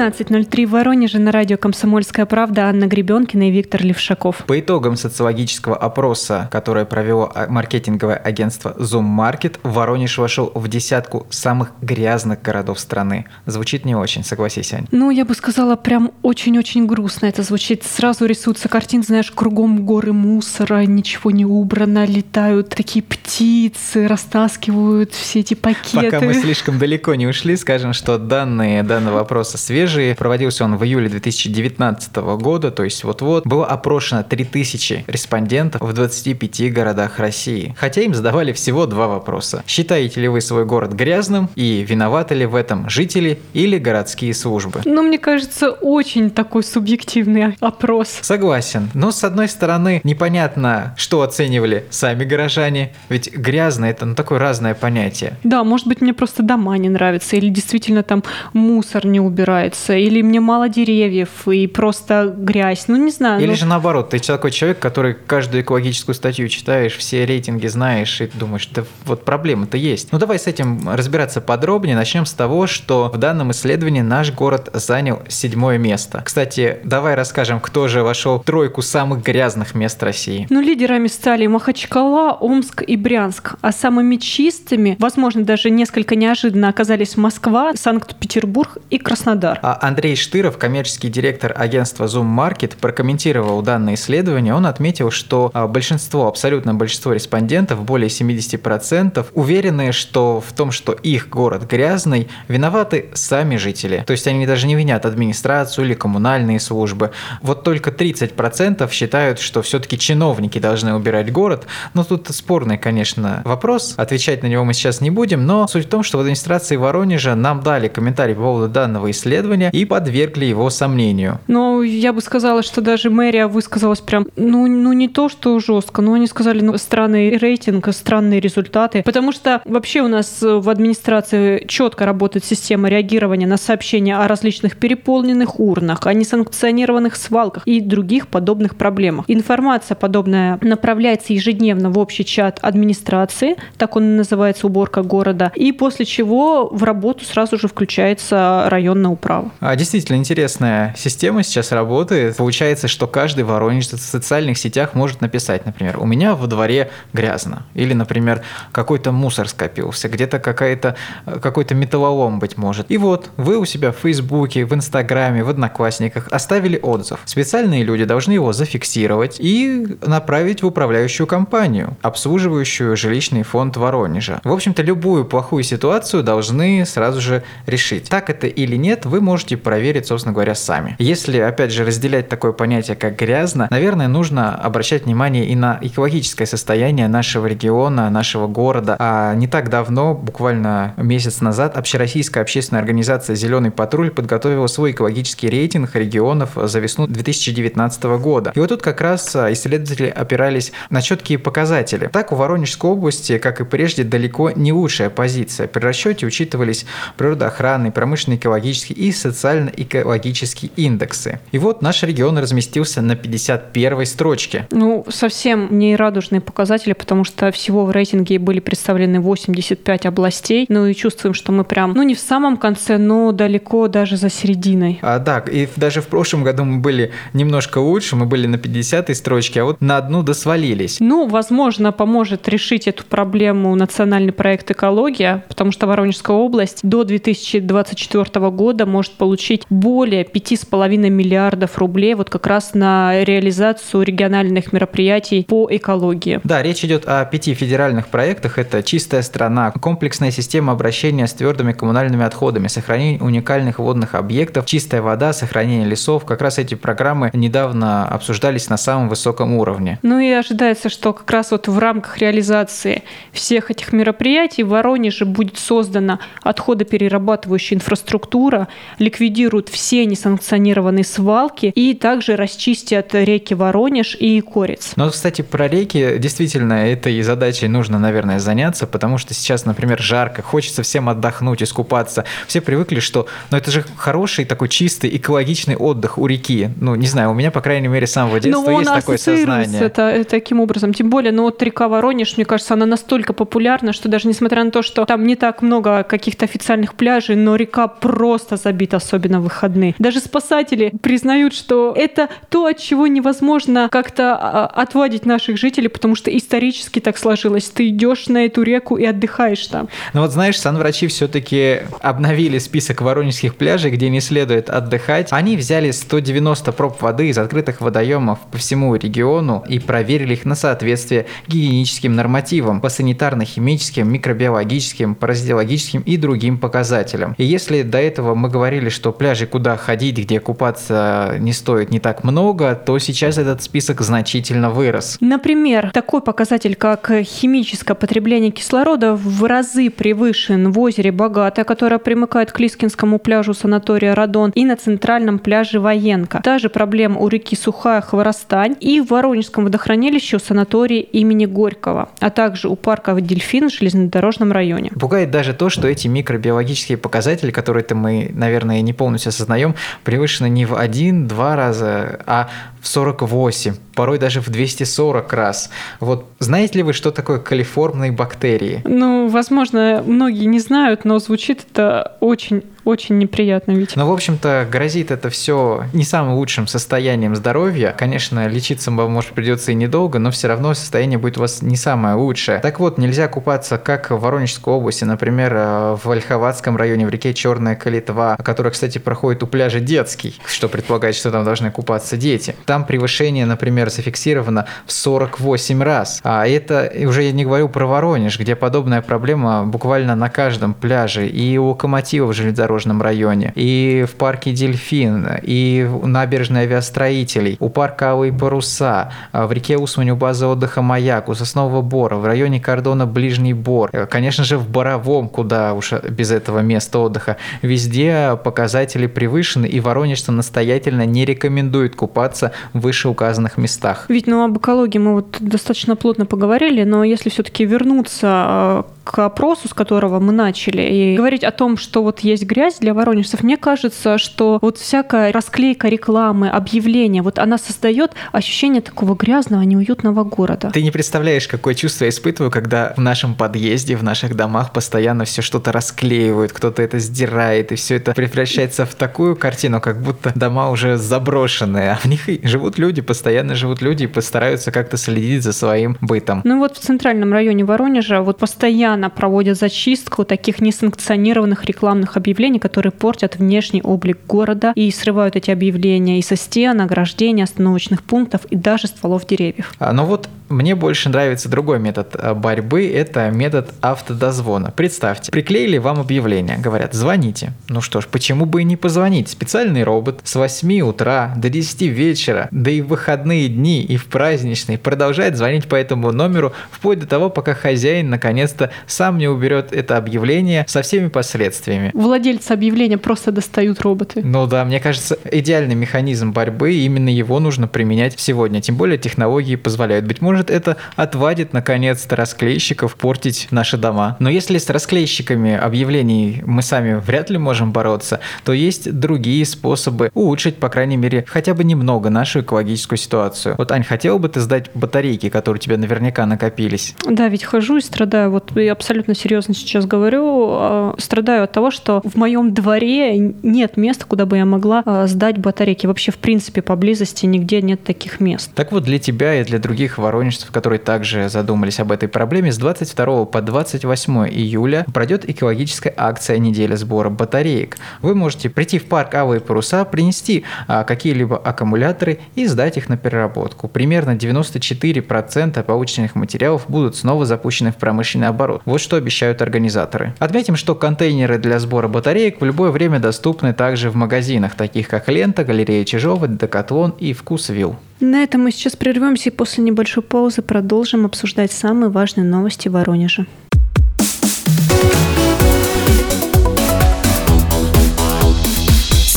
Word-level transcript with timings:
17.03 0.00 0.64
в 0.64 0.70
Воронеже 0.70 1.18
на 1.18 1.30
радио 1.30 1.58
«Комсомольская 1.58 2.24
правда» 2.24 2.70
Анна 2.70 2.86
Гребенкина 2.86 3.48
и 3.48 3.50
Виктор 3.50 3.84
Левшаков. 3.84 4.36
По 4.46 4.58
итогам 4.58 4.96
социологического 4.96 5.76
опроса, 5.76 6.48
которое 6.50 6.86
провело 6.86 7.30
а, 7.34 7.46
маркетинговое 7.48 8.16
агентство 8.16 8.74
Zoom 8.78 9.14
Market, 9.14 9.58
Воронеж 9.62 10.16
вошел 10.16 10.52
в 10.54 10.68
десятку 10.68 11.26
самых 11.28 11.72
грязных 11.82 12.40
городов 12.40 12.80
страны. 12.80 13.26
Звучит 13.44 13.84
не 13.84 13.94
очень, 13.94 14.24
согласись, 14.24 14.72
Ань. 14.72 14.86
Ну, 14.90 15.10
я 15.10 15.26
бы 15.26 15.34
сказала, 15.34 15.76
прям 15.76 16.12
очень-очень 16.22 16.86
грустно 16.86 17.26
это 17.26 17.42
звучит. 17.42 17.84
Сразу 17.84 18.24
рисуются 18.24 18.70
картины, 18.70 19.02
знаешь, 19.02 19.30
кругом 19.30 19.84
горы 19.84 20.14
мусора, 20.14 20.86
ничего 20.86 21.30
не 21.30 21.44
убрано, 21.44 22.06
летают 22.06 22.70
такие 22.70 23.02
птицы, 23.02 24.08
растаскивают 24.08 25.12
все 25.12 25.40
эти 25.40 25.52
пакеты. 25.52 26.10
Пока 26.10 26.20
мы 26.22 26.32
слишком 26.32 26.78
далеко 26.78 27.14
не 27.16 27.26
ушли, 27.26 27.54
скажем, 27.56 27.92
что 27.92 28.16
данные 28.16 28.82
данного 28.82 29.20
опроса 29.20 29.58
свежие. 29.58 29.89
Проводился 30.18 30.64
он 30.64 30.76
в 30.76 30.84
июле 30.84 31.08
2019 31.08 32.16
года, 32.16 32.70
то 32.70 32.84
есть 32.84 33.04
вот-вот. 33.04 33.46
Было 33.46 33.66
опрошено 33.66 34.22
3000 34.22 35.04
респондентов 35.06 35.80
в 35.80 35.92
25 35.92 36.72
городах 36.72 37.18
России. 37.18 37.74
Хотя 37.78 38.02
им 38.02 38.14
задавали 38.14 38.52
всего 38.52 38.86
два 38.86 39.08
вопроса. 39.08 39.62
Считаете 39.66 40.20
ли 40.20 40.28
вы 40.28 40.40
свой 40.40 40.64
город 40.64 40.92
грязным 40.92 41.48
и 41.54 41.84
виноваты 41.88 42.34
ли 42.34 42.46
в 42.46 42.54
этом 42.54 42.88
жители 42.88 43.38
или 43.52 43.78
городские 43.78 44.34
службы? 44.34 44.80
Ну, 44.84 45.02
мне 45.02 45.18
кажется, 45.18 45.70
очень 45.70 46.30
такой 46.30 46.62
субъективный 46.62 47.56
опрос. 47.60 48.18
Согласен. 48.22 48.90
Но 48.94 49.10
с 49.10 49.24
одной 49.24 49.48
стороны, 49.48 50.00
непонятно, 50.04 50.94
что 50.96 51.22
оценивали 51.22 51.84
сами 51.90 52.24
горожане. 52.24 52.92
Ведь 53.08 53.32
грязно 53.32 53.86
это 53.86 54.06
ну, 54.06 54.14
такое 54.14 54.38
разное 54.38 54.74
понятие. 54.74 55.36
Да, 55.44 55.64
может 55.64 55.86
быть, 55.86 56.00
мне 56.00 56.14
просто 56.14 56.42
дома 56.42 56.76
не 56.78 56.88
нравятся, 56.88 57.36
или 57.36 57.48
действительно 57.48 58.02
там 58.02 58.22
мусор 58.52 59.06
не 59.06 59.20
убирается, 59.20 59.79
или 59.88 60.22
мне 60.22 60.40
мало 60.40 60.68
деревьев 60.68 61.48
и 61.48 61.66
просто 61.66 62.34
грязь. 62.36 62.84
Ну, 62.88 62.96
не 62.96 63.10
знаю. 63.10 63.40
Или 63.40 63.50
ну... 63.50 63.56
же 63.56 63.66
наоборот, 63.66 64.10
ты 64.10 64.18
такой 64.18 64.50
человек, 64.50 64.78
который 64.78 65.14
каждую 65.14 65.62
экологическую 65.62 66.14
статью 66.14 66.48
читаешь, 66.48 66.96
все 66.96 67.24
рейтинги 67.24 67.66
знаешь 67.66 68.20
и 68.20 68.30
думаешь, 68.32 68.68
да 68.74 68.84
вот 69.04 69.24
проблема-то 69.24 69.76
есть. 69.76 70.12
Ну 70.12 70.18
давай 70.18 70.38
с 70.38 70.46
этим 70.46 70.88
разбираться 70.88 71.40
подробнее. 71.40 71.96
Начнем 71.96 72.26
с 72.26 72.32
того, 72.32 72.66
что 72.66 73.10
в 73.12 73.18
данном 73.18 73.50
исследовании 73.52 74.02
наш 74.02 74.32
город 74.32 74.70
занял 74.72 75.22
седьмое 75.28 75.78
место. 75.78 76.22
Кстати, 76.24 76.78
давай 76.84 77.14
расскажем, 77.14 77.60
кто 77.60 77.88
же 77.88 78.02
вошел 78.02 78.40
в 78.40 78.44
тройку 78.44 78.82
самых 78.82 79.22
грязных 79.22 79.74
мест 79.74 80.02
России. 80.02 80.46
Ну, 80.50 80.60
лидерами 80.60 81.06
стали 81.06 81.46
Махачкала, 81.46 82.32
Омск 82.32 82.82
и 82.82 82.96
Брянск. 82.96 83.54
А 83.60 83.72
самыми 83.72 84.16
чистыми, 84.16 84.96
возможно, 84.98 85.44
даже 85.44 85.70
несколько 85.70 86.16
неожиданно 86.16 86.68
оказались 86.68 87.16
Москва, 87.16 87.72
Санкт-Петербург 87.74 88.78
и 88.90 88.98
Краснодар. 88.98 89.59
А 89.62 89.78
Андрей 89.80 90.16
Штыров, 90.16 90.58
коммерческий 90.58 91.08
директор 91.08 91.54
агентства 91.56 92.04
Zoom 92.04 92.34
Market, 92.34 92.76
прокомментировал 92.80 93.62
данное 93.62 93.94
исследование. 93.94 94.54
Он 94.54 94.66
отметил, 94.66 95.10
что 95.10 95.50
а, 95.52 95.66
большинство, 95.66 96.26
абсолютно 96.26 96.74
большинство 96.74 97.12
респондентов, 97.12 97.84
более 97.84 98.08
70%, 98.08 99.26
уверены, 99.34 99.92
что 99.92 100.40
в 100.40 100.52
том, 100.52 100.70
что 100.72 100.92
их 100.92 101.28
город 101.28 101.68
грязный, 101.68 102.28
виноваты 102.48 103.10
сами 103.14 103.56
жители. 103.56 104.04
То 104.06 104.12
есть 104.12 104.26
они 104.26 104.46
даже 104.46 104.66
не 104.66 104.74
винят 104.74 105.04
администрацию 105.06 105.84
или 105.84 105.94
коммунальные 105.94 106.60
службы. 106.60 107.10
Вот 107.42 107.62
только 107.62 107.90
30% 107.90 108.90
считают, 108.90 109.38
что 109.38 109.62
все-таки 109.62 109.98
чиновники 109.98 110.58
должны 110.58 110.94
убирать 110.94 111.32
город. 111.32 111.66
Но 111.94 112.04
тут 112.04 112.28
спорный, 112.30 112.78
конечно, 112.78 113.42
вопрос. 113.44 113.94
Отвечать 113.96 114.42
на 114.42 114.46
него 114.46 114.64
мы 114.64 114.74
сейчас 114.74 115.00
не 115.00 115.10
будем, 115.10 115.46
но 115.46 115.66
суть 115.68 115.86
в 115.86 115.88
том, 115.88 116.02
что 116.02 116.18
в 116.18 116.20
администрации 116.20 116.76
Воронежа 116.76 117.34
нам 117.34 117.62
дали 117.62 117.88
комментарий 117.88 118.34
по 118.34 118.42
поводу 118.42 118.68
данного 118.68 119.10
исследования 119.10 119.49
и 119.72 119.84
подвергли 119.84 120.44
его 120.46 120.70
сомнению. 120.70 121.40
Ну, 121.46 121.82
я 121.82 122.12
бы 122.12 122.20
сказала, 122.20 122.62
что 122.62 122.80
даже 122.80 123.10
мэрия 123.10 123.46
высказалась 123.46 124.00
прям, 124.00 124.26
ну, 124.36 124.66
ну 124.66 124.92
не 124.92 125.08
то, 125.08 125.28
что 125.28 125.58
жестко, 125.60 126.02
но 126.02 126.14
они 126.14 126.26
сказали, 126.26 126.60
ну, 126.60 126.76
странный 126.78 127.36
рейтинг, 127.36 127.88
странные 127.92 128.40
результаты, 128.40 129.02
потому 129.02 129.32
что 129.32 129.60
вообще 129.64 130.00
у 130.02 130.08
нас 130.08 130.38
в 130.40 130.68
администрации 130.68 131.64
четко 131.66 132.04
работает 132.04 132.44
система 132.44 132.88
реагирования 132.88 133.46
на 133.46 133.56
сообщения 133.56 134.16
о 134.16 134.28
различных 134.28 134.76
переполненных 134.76 135.60
урнах, 135.60 136.06
о 136.06 136.14
несанкционированных 136.14 137.16
свалках 137.16 137.66
и 137.66 137.80
других 137.80 138.28
подобных 138.28 138.76
проблемах. 138.76 139.24
Информация 139.28 139.94
подобная 139.94 140.58
направляется 140.62 141.32
ежедневно 141.32 141.90
в 141.90 141.98
общий 141.98 142.24
чат 142.24 142.58
администрации, 142.62 143.56
так 143.76 143.96
он 143.96 144.16
называется 144.16 144.66
уборка 144.66 145.02
города, 145.02 145.52
и 145.54 145.72
после 145.72 146.04
чего 146.04 146.68
в 146.68 146.84
работу 146.84 147.24
сразу 147.24 147.58
же 147.58 147.68
включается 147.68 148.66
районная 148.68 149.10
управа. 149.10 149.39
А, 149.60 149.76
действительно 149.76 150.16
интересная 150.16 150.94
система 150.96 151.42
сейчас 151.42 151.72
работает. 151.72 152.36
Получается, 152.36 152.88
что 152.88 153.06
каждый 153.06 153.44
воронежец 153.44 154.00
в 154.00 154.02
социальных 154.02 154.58
сетях 154.58 154.94
может 154.94 155.20
написать, 155.20 155.66
например, 155.66 155.98
у 155.98 156.06
меня 156.06 156.34
во 156.34 156.46
дворе 156.46 156.90
грязно. 157.12 157.66
Или, 157.74 157.92
например, 157.92 158.42
какой-то 158.72 159.12
мусор 159.12 159.48
скопился, 159.48 160.08
где-то 160.08 160.38
какая-то, 160.38 160.96
какой-то 161.42 161.74
металлолом, 161.74 162.38
быть 162.38 162.56
может. 162.56 162.90
И 162.90 162.96
вот 162.96 163.30
вы 163.36 163.58
у 163.58 163.64
себя 163.64 163.92
в 163.92 163.96
Фейсбуке, 163.96 164.64
в 164.64 164.74
Инстаграме, 164.74 165.42
в 165.44 165.48
Одноклассниках 165.48 166.28
оставили 166.30 166.78
отзыв. 166.80 167.20
Специальные 167.24 167.82
люди 167.82 168.04
должны 168.04 168.32
его 168.32 168.52
зафиксировать 168.52 169.36
и 169.40 169.96
направить 170.02 170.62
в 170.62 170.66
управляющую 170.66 171.26
компанию, 171.26 171.96
обслуживающую 172.02 172.96
жилищный 172.96 173.42
фонд 173.42 173.76
Воронежа. 173.76 174.40
В 174.44 174.52
общем-то, 174.52 174.82
любую 174.82 175.24
плохую 175.24 175.62
ситуацию 175.62 176.22
должны 176.22 176.84
сразу 176.86 177.20
же 177.20 177.42
решить. 177.66 178.08
Так 178.08 178.30
это 178.30 178.46
или 178.46 178.76
нет, 178.76 179.06
вы 179.06 179.20
можете 179.20 179.29
проверить, 179.38 180.06
собственно 180.06 180.32
говоря, 180.32 180.54
сами. 180.54 180.96
Если, 180.98 181.38
опять 181.38 181.72
же, 181.72 181.84
разделять 181.84 182.28
такое 182.28 182.52
понятие, 182.52 182.96
как 182.96 183.16
грязно, 183.16 183.68
наверное, 183.70 184.08
нужно 184.08 184.54
обращать 184.54 185.04
внимание 185.04 185.46
и 185.46 185.54
на 185.54 185.78
экологическое 185.80 186.46
состояние 186.46 187.08
нашего 187.08 187.46
региона, 187.46 188.10
нашего 188.10 188.46
города. 188.46 188.96
А 188.98 189.34
не 189.34 189.46
так 189.46 189.68
давно, 189.68 190.14
буквально 190.14 190.94
месяц 190.96 191.40
назад, 191.40 191.76
общероссийская 191.76 192.42
общественная 192.42 192.80
организация 192.80 193.36
«Зеленый 193.36 193.70
патруль» 193.70 194.10
подготовила 194.10 194.66
свой 194.66 194.92
экологический 194.92 195.48
рейтинг 195.48 195.94
регионов 195.94 196.50
за 196.54 196.78
весну 196.80 197.06
2019 197.06 198.02
года. 198.04 198.52
И 198.54 198.60
вот 198.60 198.68
тут 198.68 198.82
как 198.82 199.00
раз 199.00 199.34
исследователи 199.34 200.08
опирались 200.08 200.72
на 200.90 201.02
четкие 201.02 201.38
показатели. 201.38 202.08
Так, 202.12 202.32
у 202.32 202.36
Воронежской 202.36 202.90
области, 202.90 203.38
как 203.38 203.60
и 203.60 203.64
прежде, 203.64 204.04
далеко 204.04 204.50
не 204.50 204.72
лучшая 204.72 205.10
позиция. 205.10 205.66
При 205.66 205.80
расчете 205.80 206.26
учитывались 206.26 206.86
природоохранный, 207.16 207.90
промышленно-экологический 207.90 208.94
и 208.94 209.10
социально-экологический 209.20 210.72
индексы. 210.76 211.40
И 211.52 211.58
вот 211.58 211.82
наш 211.82 212.02
регион 212.02 212.38
разместился 212.38 213.02
на 213.02 213.16
51 213.16 214.06
строчке. 214.06 214.66
Ну, 214.70 215.04
совсем 215.08 215.78
не 215.78 215.96
радужные 215.96 216.40
показатели, 216.40 216.92
потому 216.92 217.24
что 217.24 217.50
всего 217.52 217.84
в 217.84 217.90
рейтинге 217.90 218.38
были 218.38 218.60
представлены 218.60 219.20
85 219.20 220.06
областей. 220.06 220.66
Ну 220.68 220.86
и 220.86 220.94
чувствуем, 220.94 221.34
что 221.34 221.52
мы 221.52 221.64
прям, 221.64 221.92
ну 221.94 222.02
не 222.02 222.14
в 222.14 222.20
самом 222.20 222.56
конце, 222.56 222.98
но 222.98 223.32
далеко 223.32 223.88
даже 223.88 224.16
за 224.16 224.30
серединой. 224.30 224.98
А, 225.02 225.18
да, 225.18 225.38
и 225.38 225.68
даже 225.76 226.00
в 226.00 226.06
прошлом 226.06 226.44
году 226.44 226.64
мы 226.64 226.78
были 226.78 227.12
немножко 227.32 227.78
лучше, 227.78 228.16
мы 228.16 228.26
были 228.26 228.46
на 228.46 228.58
50 228.58 229.16
строчке, 229.16 229.62
а 229.62 229.64
вот 229.64 229.80
на 229.80 229.96
одну 229.96 230.22
досвалились. 230.22 230.98
Ну, 231.00 231.26
возможно, 231.28 231.92
поможет 231.92 232.48
решить 232.48 232.88
эту 232.88 233.04
проблему 233.04 233.74
национальный 233.74 234.32
проект 234.32 234.70
«Экология», 234.70 235.44
потому 235.48 235.72
что 235.72 235.86
Воронежская 235.86 236.36
область 236.36 236.80
до 236.82 237.04
2024 237.04 238.50
года 238.50 238.86
может 238.86 239.09
получить 239.10 239.64
более 239.70 240.24
5,5 240.24 240.96
миллиардов 241.08 241.78
рублей 241.78 242.14
вот 242.14 242.30
как 242.30 242.46
раз 242.46 242.74
на 242.74 243.24
реализацию 243.24 244.02
региональных 244.02 244.72
мероприятий 244.72 245.44
по 245.48 245.68
экологии. 245.70 246.40
Да, 246.44 246.62
речь 246.62 246.84
идет 246.84 247.04
о 247.06 247.24
пяти 247.24 247.54
федеральных 247.54 248.08
проектах. 248.08 248.58
Это 248.58 248.82
«Чистая 248.82 249.22
страна», 249.22 249.70
комплексная 249.72 250.30
система 250.30 250.72
обращения 250.72 251.26
с 251.26 251.32
твердыми 251.32 251.72
коммунальными 251.72 252.24
отходами, 252.24 252.68
сохранение 252.68 253.20
уникальных 253.20 253.78
водных 253.78 254.14
объектов, 254.14 254.66
чистая 254.66 255.02
вода, 255.02 255.32
сохранение 255.32 255.86
лесов. 255.86 256.24
Как 256.24 256.40
раз 256.40 256.58
эти 256.58 256.74
программы 256.74 257.30
недавно 257.32 258.06
обсуждались 258.08 258.68
на 258.68 258.76
самом 258.76 259.08
высоком 259.08 259.54
уровне. 259.54 259.98
Ну 260.02 260.18
и 260.18 260.30
ожидается, 260.30 260.88
что 260.88 261.12
как 261.12 261.30
раз 261.30 261.50
вот 261.50 261.68
в 261.68 261.78
рамках 261.78 262.18
реализации 262.18 263.02
всех 263.32 263.70
этих 263.70 263.92
мероприятий 263.92 264.62
в 264.62 264.68
Воронеже 264.70 265.24
будет 265.24 265.58
создана 265.58 266.20
отходоперерабатывающая 266.42 267.76
инфраструктура, 267.76 268.68
ликвидируют 269.00 269.68
все 269.70 270.04
несанкционированные 270.04 271.04
свалки 271.04 271.72
и 271.74 271.94
также 271.94 272.36
расчистят 272.36 273.14
реки 273.14 273.54
Воронеж 273.54 274.14
и 274.14 274.40
Корец. 274.42 274.92
Но, 274.96 275.10
кстати, 275.10 275.42
про 275.42 275.66
реки 275.66 276.18
действительно 276.18 276.74
этой 276.74 277.20
задачей 277.22 277.66
нужно, 277.66 277.98
наверное, 277.98 278.38
заняться, 278.38 278.86
потому 278.86 279.18
что 279.18 279.34
сейчас, 279.34 279.64
например, 279.64 280.00
жарко, 280.00 280.42
хочется 280.42 280.82
всем 280.82 281.08
отдохнуть, 281.08 281.62
искупаться. 281.62 282.24
Все 282.46 282.60
привыкли, 282.60 283.00
что 283.00 283.26
ну, 283.50 283.56
это 283.56 283.70
же 283.70 283.84
хороший 283.96 284.44
такой 284.44 284.68
чистый 284.68 285.16
экологичный 285.16 285.76
отдых 285.76 286.18
у 286.18 286.26
реки. 286.26 286.68
Ну, 286.80 286.94
не 286.94 287.06
знаю, 287.06 287.30
у 287.30 287.34
меня, 287.34 287.50
по 287.50 287.62
крайней 287.62 287.88
мере, 287.88 288.06
с 288.06 288.12
самого 288.12 288.34
Ну, 288.36 288.40
детства 288.40 288.70
есть 288.70 288.92
такое 288.92 289.16
сознание. 289.16 289.80
Это, 289.80 290.24
таким 290.24 290.60
образом. 290.60 290.92
Тем 290.92 291.08
более, 291.08 291.32
ну 291.32 291.44
вот 291.44 291.62
река 291.62 291.88
Воронеж, 291.88 292.36
мне 292.36 292.44
кажется, 292.44 292.74
она 292.74 292.84
настолько 292.84 293.32
популярна, 293.32 293.94
что 293.94 294.10
даже 294.10 294.28
несмотря 294.28 294.62
на 294.62 294.70
то, 294.70 294.82
что 294.82 295.06
там 295.06 295.26
не 295.26 295.36
так 295.36 295.62
много 295.62 296.02
каких-то 296.02 296.44
официальных 296.44 296.94
пляжей, 296.94 297.36
но 297.36 297.56
река 297.56 297.88
просто 297.88 298.56
забита 298.56 298.89
болит, 298.90 298.94
особенно 298.94 299.40
выходные. 299.40 299.94
Даже 299.98 300.20
спасатели 300.20 300.92
признают, 301.02 301.54
что 301.54 301.94
это 301.96 302.28
то, 302.48 302.66
от 302.66 302.78
чего 302.78 303.06
невозможно 303.06 303.88
как-то 303.90 304.36
а, 304.36 304.66
отводить 304.66 305.26
наших 305.26 305.58
жителей, 305.58 305.88
потому 305.88 306.14
что 306.14 306.30
исторически 306.36 307.00
так 307.00 307.18
сложилось. 307.18 307.70
Ты 307.70 307.88
идешь 307.88 308.28
на 308.28 308.46
эту 308.46 308.62
реку 308.62 308.96
и 308.96 309.04
отдыхаешь 309.04 309.66
там. 309.66 309.88
Ну 310.14 310.22
вот 310.22 310.32
знаешь, 310.32 310.58
санврачи 310.58 311.06
все-таки 311.06 311.80
обновили 312.00 312.58
список 312.58 313.00
воронежских 313.00 313.54
пляжей, 313.54 313.90
где 313.90 314.10
не 314.10 314.20
следует 314.20 314.70
отдыхать. 314.70 315.28
Они 315.30 315.56
взяли 315.56 315.90
190 315.90 316.72
проб 316.72 317.00
воды 317.02 317.28
из 317.28 317.38
открытых 317.38 317.80
водоемов 317.80 318.38
по 318.50 318.58
всему 318.58 318.94
региону 318.94 319.64
и 319.68 319.78
проверили 319.78 320.34
их 320.34 320.44
на 320.44 320.54
соответствие 320.54 321.26
гигиеническим 321.48 322.14
нормативам 322.14 322.80
по 322.80 322.88
санитарно-химическим, 322.88 324.04
микробиологическим, 324.04 325.14
паразитологическим 325.14 326.02
и 326.02 326.16
другим 326.16 326.58
показателям. 326.58 327.34
И 327.38 327.44
если 327.44 327.82
до 327.82 327.98
этого 327.98 328.34
мы 328.34 328.48
говорили, 328.48 328.79
что 328.88 329.12
пляжи, 329.12 329.46
куда 329.46 329.76
ходить, 329.76 330.18
где 330.18 330.40
купаться 330.40 331.34
не 331.38 331.52
стоит 331.52 331.90
не 331.90 332.00
так 332.00 332.24
много, 332.24 332.74
то 332.74 332.98
сейчас 332.98 333.38
этот 333.38 333.62
список 333.62 334.00
значительно 334.00 334.70
вырос. 334.70 335.18
Например, 335.20 335.90
такой 335.92 336.20
показатель, 336.22 336.74
как 336.74 337.10
химическое 337.22 337.94
потребление 337.94 338.50
кислорода 338.50 339.14
в 339.14 339.44
разы 339.44 339.90
превышен 339.90 340.72
в 340.72 340.78
озере 340.78 341.12
Богатое, 341.12 341.64
которое 341.64 341.98
примыкает 341.98 342.52
к 342.52 342.60
Лискинскому 342.60 343.18
пляжу 343.18 343.54
санатория 343.54 344.14
Радон 344.14 344.50
и 344.54 344.64
на 344.64 344.76
центральном 344.76 345.38
пляже 345.38 345.80
Военка. 345.80 346.40
Та 346.42 346.58
же 346.58 346.68
проблема 346.68 347.20
у 347.20 347.28
реки 347.28 347.56
Сухая 347.56 348.00
Хворостань 348.00 348.76
и 348.80 349.00
в 349.00 349.10
Воронежском 349.10 349.64
водохранилище 349.64 350.36
у 350.36 350.38
санатория 350.38 351.00
имени 351.00 351.46
Горького, 351.46 352.10
а 352.20 352.30
также 352.30 352.68
у 352.68 352.76
парка 352.76 353.14
Дельфин 353.20 353.68
в 353.68 353.72
железнодорожном 353.72 354.52
районе. 354.52 354.90
Пугает 354.98 355.30
даже 355.30 355.52
то, 355.52 355.68
что 355.68 355.88
эти 355.88 356.08
микробиологические 356.08 356.98
показатели, 356.98 357.50
которые-то 357.50 357.94
мы, 357.94 358.30
наверное, 358.32 358.59
не 358.62 358.92
полностью 358.92 359.30
осознаем, 359.30 359.74
превышены 360.04 360.48
не 360.48 360.66
в 360.66 360.76
один-два 360.76 361.56
раза, 361.56 362.20
а 362.26 362.48
в 362.80 362.88
48, 362.88 363.74
порой 363.94 364.18
даже 364.18 364.40
в 364.40 364.48
240 364.48 365.32
раз. 365.32 365.70
Вот 366.00 366.26
знаете 366.38 366.78
ли 366.78 366.82
вы, 366.82 366.92
что 366.92 367.10
такое 367.10 367.38
калиформные 367.38 368.12
бактерии? 368.12 368.80
Ну, 368.84 369.28
возможно, 369.28 370.02
многие 370.06 370.46
не 370.46 370.60
знают, 370.60 371.04
но 371.04 371.18
звучит 371.18 371.66
это 371.70 372.16
очень 372.20 372.62
очень 372.84 373.18
неприятно 373.18 373.72
ведь. 373.72 373.96
Ну, 373.96 374.06
в 374.06 374.12
общем-то, 374.12 374.66
грозит 374.70 375.10
это 375.10 375.30
все 375.30 375.84
не 375.92 376.04
самым 376.04 376.34
лучшим 376.34 376.66
состоянием 376.66 377.34
здоровья. 377.36 377.94
Конечно, 377.96 378.46
лечиться 378.46 378.90
вам, 378.90 379.12
может, 379.12 379.30
придется 379.30 379.72
и 379.72 379.74
недолго, 379.74 380.18
но 380.18 380.30
все 380.30 380.48
равно 380.48 380.74
состояние 380.74 381.18
будет 381.18 381.38
у 381.38 381.40
вас 381.40 381.62
не 381.62 381.76
самое 381.76 382.14
лучшее. 382.14 382.58
Так 382.60 382.80
вот, 382.80 382.98
нельзя 382.98 383.28
купаться 383.28 383.78
как 383.78 384.10
в 384.10 384.18
Воронежской 384.18 384.72
области, 384.72 385.04
например, 385.04 385.52
э, 385.54 385.96
в 386.02 386.10
Ольховатском 386.10 386.76
районе, 386.76 387.06
в 387.06 387.10
реке 387.10 387.34
Черная 387.34 387.76
Калитва, 387.76 388.36
которая, 388.42 388.72
кстати, 388.72 388.98
проходит 388.98 389.42
у 389.42 389.46
пляжа 389.46 389.80
Детский, 389.80 390.34
что 390.46 390.68
предполагает, 390.68 391.14
что 391.14 391.30
там 391.30 391.44
должны 391.44 391.70
купаться 391.70 392.16
дети. 392.16 392.54
Там 392.66 392.84
превышение, 392.84 393.46
например, 393.46 393.90
зафиксировано 393.90 394.66
в 394.86 394.92
48 394.92 395.82
раз. 395.82 396.20
А 396.22 396.46
это 396.46 396.92
уже 397.06 397.22
я 397.22 397.32
не 397.32 397.44
говорю 397.44 397.68
про 397.68 397.86
Воронеж, 397.86 398.38
где 398.38 398.54
подобная 398.56 399.02
проблема 399.02 399.64
буквально 399.64 400.14
на 400.14 400.28
каждом 400.28 400.74
пляже. 400.74 401.26
И 401.28 401.58
у 401.58 401.70
локомотива 401.70 402.26
в 402.26 402.32
железнодорожном 402.70 403.02
районе, 403.02 403.52
и 403.54 404.06
в 404.08 404.14
парке 404.14 404.52
Дельфин, 404.52 405.26
и 405.42 405.88
набережной 406.02 406.62
авиастроителей, 406.62 407.56
у 407.60 407.68
парка 407.68 408.10
Алые 408.10 408.32
паруса, 408.32 409.12
а 409.32 409.46
в 409.46 409.52
реке 409.52 409.76
Усмань 409.76 410.10
у 410.10 410.16
базы 410.16 410.46
отдыха 410.46 410.82
Маяк, 410.82 411.28
у 411.28 411.34
Соснового 411.34 411.82
Бора, 411.82 412.16
в 412.16 412.24
районе 412.24 412.60
кордона 412.60 413.06
Ближний 413.06 413.54
Бор, 413.54 413.90
конечно 414.10 414.44
же 414.44 414.58
в 414.58 414.68
Боровом, 414.68 415.28
куда 415.28 415.74
уж 415.74 415.92
без 415.92 416.30
этого 416.30 416.60
места 416.60 416.98
отдыха, 416.98 417.36
везде 417.62 418.38
показатели 418.42 419.06
превышены, 419.06 419.66
и 419.66 419.80
воронежцы 419.80 420.32
настоятельно 420.32 421.06
не 421.06 421.24
рекомендуют 421.24 421.96
купаться 421.96 422.52
в 422.72 422.80
вышеуказанных 422.80 423.58
местах. 423.58 424.06
Ведь 424.08 424.26
ну, 424.26 424.44
об 424.44 424.58
экологии 424.58 424.98
мы 424.98 425.14
вот 425.14 425.36
достаточно 425.40 425.96
плотно 425.96 426.26
поговорили, 426.26 426.84
но 426.84 427.04
если 427.04 427.30
все-таки 427.30 427.64
вернуться 427.64 428.26
а, 428.26 428.86
к 429.10 429.18
опросу, 429.18 429.68
с 429.68 429.74
которого 429.74 430.20
мы 430.20 430.32
начали, 430.32 430.82
и 430.82 431.16
говорить 431.16 431.42
о 431.42 431.50
том, 431.50 431.76
что 431.76 432.02
вот 432.02 432.20
есть 432.20 432.44
грязь 432.44 432.78
для 432.78 432.94
воронежцев, 432.94 433.42
мне 433.42 433.56
кажется, 433.56 434.18
что 434.18 434.58
вот 434.62 434.78
всякая 434.78 435.32
расклейка 435.32 435.88
рекламы, 435.88 436.48
объявления, 436.48 437.22
вот 437.22 437.40
она 437.40 437.58
создает 437.58 438.12
ощущение 438.30 438.80
такого 438.80 439.16
грязного, 439.16 439.62
неуютного 439.62 440.22
города. 440.22 440.70
Ты 440.72 440.82
не 440.82 440.92
представляешь, 440.92 441.48
какое 441.48 441.74
чувство 441.74 442.04
я 442.04 442.10
испытываю, 442.10 442.52
когда 442.52 442.94
в 442.96 443.00
нашем 443.00 443.34
подъезде, 443.34 443.96
в 443.96 444.04
наших 444.04 444.36
домах 444.36 444.72
постоянно 444.72 445.24
все 445.24 445.42
что-то 445.42 445.72
расклеивают, 445.72 446.52
кто-то 446.52 446.80
это 446.80 447.00
сдирает, 447.00 447.72
и 447.72 447.74
все 447.74 447.96
это 447.96 448.12
превращается 448.12 448.86
в 448.86 448.94
такую 448.94 449.34
картину, 449.34 449.80
как 449.80 450.00
будто 450.00 450.32
дома 450.36 450.70
уже 450.70 450.96
заброшенные, 450.96 451.92
а 451.92 451.96
в 451.96 452.04
них 452.04 452.28
живут 452.44 452.78
люди, 452.78 453.02
постоянно 453.02 453.56
живут 453.56 453.82
люди 453.82 454.04
и 454.04 454.06
постараются 454.06 454.70
как-то 454.70 454.96
следить 454.96 455.42
за 455.42 455.52
своим 455.52 455.96
бытом. 456.00 456.42
Ну 456.44 456.58
вот 456.60 456.76
в 456.76 456.80
центральном 456.80 457.32
районе 457.32 457.64
Воронежа 457.64 458.22
вот 458.22 458.38
постоянно 458.38 458.99
проводят 459.08 459.58
зачистку 459.58 460.24
таких 460.24 460.60
несанкционированных 460.60 461.64
рекламных 461.64 462.16
объявлений, 462.16 462.58
которые 462.58 462.92
портят 462.92 463.36
внешний 463.36 463.82
облик 463.82 464.18
города 464.26 464.72
и 464.74 464.90
срывают 464.90 465.36
эти 465.36 465.50
объявления 465.50 466.18
и 466.18 466.22
со 466.22 466.36
стен, 466.36 466.80
ограждений, 466.80 467.42
остановочных 467.42 468.02
пунктов 468.02 468.44
и 468.46 468.56
даже 468.56 468.88
стволов 468.88 469.26
деревьев. 469.26 469.72
А, 469.78 469.92
ну 469.92 470.04
вот 470.04 470.28
мне 470.50 470.74
больше 470.74 471.08
нравится 471.08 471.48
другой 471.48 471.78
метод 471.78 472.14
а, 472.14 472.34
борьбы, 472.34 472.86
это 472.88 473.30
метод 473.30 473.72
автодозвона. 473.80 474.72
Представьте, 474.72 475.30
приклеили 475.30 475.78
вам 475.78 476.00
объявление, 476.00 476.58
говорят, 476.58 476.92
звоните. 476.92 477.52
Ну 477.68 477.80
что 477.80 478.00
ж, 478.00 478.06
почему 478.06 478.44
бы 478.44 478.62
и 478.62 478.64
не 478.64 478.76
позвонить? 478.76 479.28
Специальный 479.28 479.84
робот 479.84 480.20
с 480.24 480.34
8 480.34 480.80
утра 480.80 481.32
до 481.36 481.48
10 481.48 481.82
вечера, 481.82 482.48
да 482.50 482.70
и 482.70 482.80
в 482.80 482.88
выходные 482.88 483.48
дни, 483.48 483.82
и 483.82 483.96
в 483.96 484.06
праздничные 484.06 484.76
продолжает 484.76 485.36
звонить 485.36 485.66
по 485.66 485.76
этому 485.76 486.10
номеру 486.10 486.52
вплоть 486.70 486.98
до 486.98 487.06
того, 487.06 487.30
пока 487.30 487.54
хозяин 487.54 488.10
наконец-то 488.10 488.70
сам 488.86 489.18
не 489.18 489.28
уберет 489.28 489.72
это 489.72 489.96
объявление 489.96 490.64
со 490.66 490.82
всеми 490.82 491.08
последствиями. 491.08 491.92
Владельцы 491.94 492.52
объявления 492.52 492.98
просто 492.98 493.30
достают 493.30 493.80
роботы. 493.82 494.22
Ну 494.24 494.46
да, 494.46 494.64
мне 494.64 494.80
кажется, 494.80 495.16
идеальный 495.30 495.76
механизм 495.76 496.32
борьбы, 496.32 496.74
именно 496.74 497.08
его 497.08 497.38
нужно 497.38 497.68
применять 497.68 498.18
сегодня. 498.18 498.60
Тем 498.60 498.76
более 498.76 498.98
технологии 498.98 499.54
позволяют. 499.54 500.06
Быть 500.06 500.20
может, 500.20 500.39
это 500.48 500.76
отвадит 500.96 501.52
наконец-то 501.52 502.16
расклейщиков 502.16 502.96
портить 502.96 503.48
наши 503.50 503.76
дома. 503.76 504.16
Но 504.20 504.30
если 504.30 504.56
с 504.56 504.70
расклейщиками 504.70 505.56
объявлений 505.56 506.42
мы 506.46 506.62
сами 506.62 506.94
вряд 506.94 507.30
ли 507.30 507.38
можем 507.38 507.72
бороться, 507.72 508.20
то 508.44 508.52
есть 508.52 508.92
другие 508.92 509.44
способы 509.44 510.10
улучшить, 510.14 510.56
по 510.56 510.68
крайней 510.68 510.96
мере, 510.96 511.24
хотя 511.28 511.54
бы 511.54 511.64
немного 511.64 512.10
нашу 512.10 512.40
экологическую 512.40 512.98
ситуацию. 512.98 513.56
Вот, 513.58 513.72
Ань, 513.72 513.84
хотела 513.84 514.18
бы 514.18 514.28
ты 514.28 514.40
сдать 514.40 514.70
батарейки, 514.74 515.28
которые 515.28 515.58
у 515.58 515.62
тебя 515.62 515.76
наверняка 515.76 516.24
накопились? 516.26 516.94
Да, 517.08 517.28
ведь 517.28 517.44
хожу 517.44 517.78
и 517.78 517.80
страдаю. 517.80 518.30
Вот 518.30 518.56
я 518.56 518.72
абсолютно 518.72 519.14
серьезно 519.14 519.54
сейчас 519.54 519.86
говорю. 519.86 520.48
А, 520.52 520.94
страдаю 520.98 521.44
от 521.44 521.52
того, 521.52 521.70
что 521.70 522.02
в 522.04 522.16
моем 522.16 522.54
дворе 522.54 523.18
нет 523.18 523.76
места, 523.76 524.04
куда 524.06 524.26
бы 524.26 524.36
я 524.36 524.44
могла 524.44 524.82
а, 524.84 525.06
сдать 525.06 525.38
батарейки. 525.38 525.86
Вообще, 525.86 526.12
в 526.12 526.18
принципе, 526.18 526.62
поблизости 526.62 527.26
нигде 527.26 527.60
нет 527.62 527.82
таких 527.82 528.20
мест. 528.20 528.50
Так 528.54 528.72
вот, 528.72 528.84
для 528.84 528.98
тебя 528.98 529.40
и 529.40 529.44
для 529.44 529.58
других 529.58 529.98
воронежцев, 529.98 530.29
которые 530.38 530.78
также 530.78 531.28
задумались 531.28 531.80
об 531.80 531.92
этой 531.92 532.08
проблеме, 532.08 532.52
с 532.52 532.58
22 532.58 533.26
по 533.26 533.42
28 533.42 534.28
июля 534.28 534.86
пройдет 534.92 535.28
экологическая 535.28 535.92
акция 535.96 536.38
«Неделя 536.38 536.76
сбора 536.76 537.10
батареек». 537.10 537.76
Вы 538.02 538.14
можете 538.14 538.50
прийти 538.50 538.78
в 538.78 538.86
парк 538.86 539.14
Алые 539.14 539.40
паруса, 539.40 539.84
принести 539.84 540.44
а, 540.68 540.84
какие-либо 540.84 541.36
аккумуляторы 541.36 542.20
и 542.34 542.46
сдать 542.46 542.76
их 542.76 542.88
на 542.88 542.96
переработку. 542.96 543.68
Примерно 543.68 544.16
94% 544.16 545.62
полученных 545.62 546.14
материалов 546.14 546.64
будут 546.68 546.96
снова 546.96 547.26
запущены 547.26 547.72
в 547.72 547.76
промышленный 547.76 548.28
оборот. 548.28 548.62
Вот 548.64 548.80
что 548.80 548.96
обещают 548.96 549.42
организаторы. 549.42 550.14
Отметим, 550.18 550.56
что 550.56 550.74
контейнеры 550.74 551.38
для 551.38 551.58
сбора 551.58 551.88
батареек 551.88 552.40
в 552.40 552.44
любое 552.44 552.70
время 552.70 552.98
доступны 552.98 553.52
также 553.52 553.90
в 553.90 553.96
магазинах, 553.96 554.54
таких 554.54 554.88
как 554.88 555.08
Лента, 555.08 555.44
Галерея 555.44 555.84
Чижова, 555.84 556.28
Декатлон 556.28 556.94
и 556.98 557.12
Вкусвилл. 557.12 557.76
На 558.00 558.22
этом 558.22 558.40
мы 558.40 558.50
сейчас 558.50 558.76
прервемся 558.76 559.28
и 559.28 559.32
после 559.32 559.62
небольшой 559.62 560.02
паузы 560.02 560.40
продолжим 560.40 561.04
обсуждать 561.04 561.52
самые 561.52 561.90
важные 561.90 562.24
новости 562.24 562.68
Воронежа. 562.68 563.26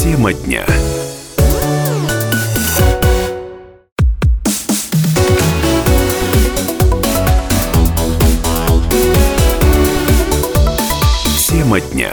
Тема 0.01 0.33
дня. 0.33 0.65
Тема 11.47 11.79
дня. 11.79 12.11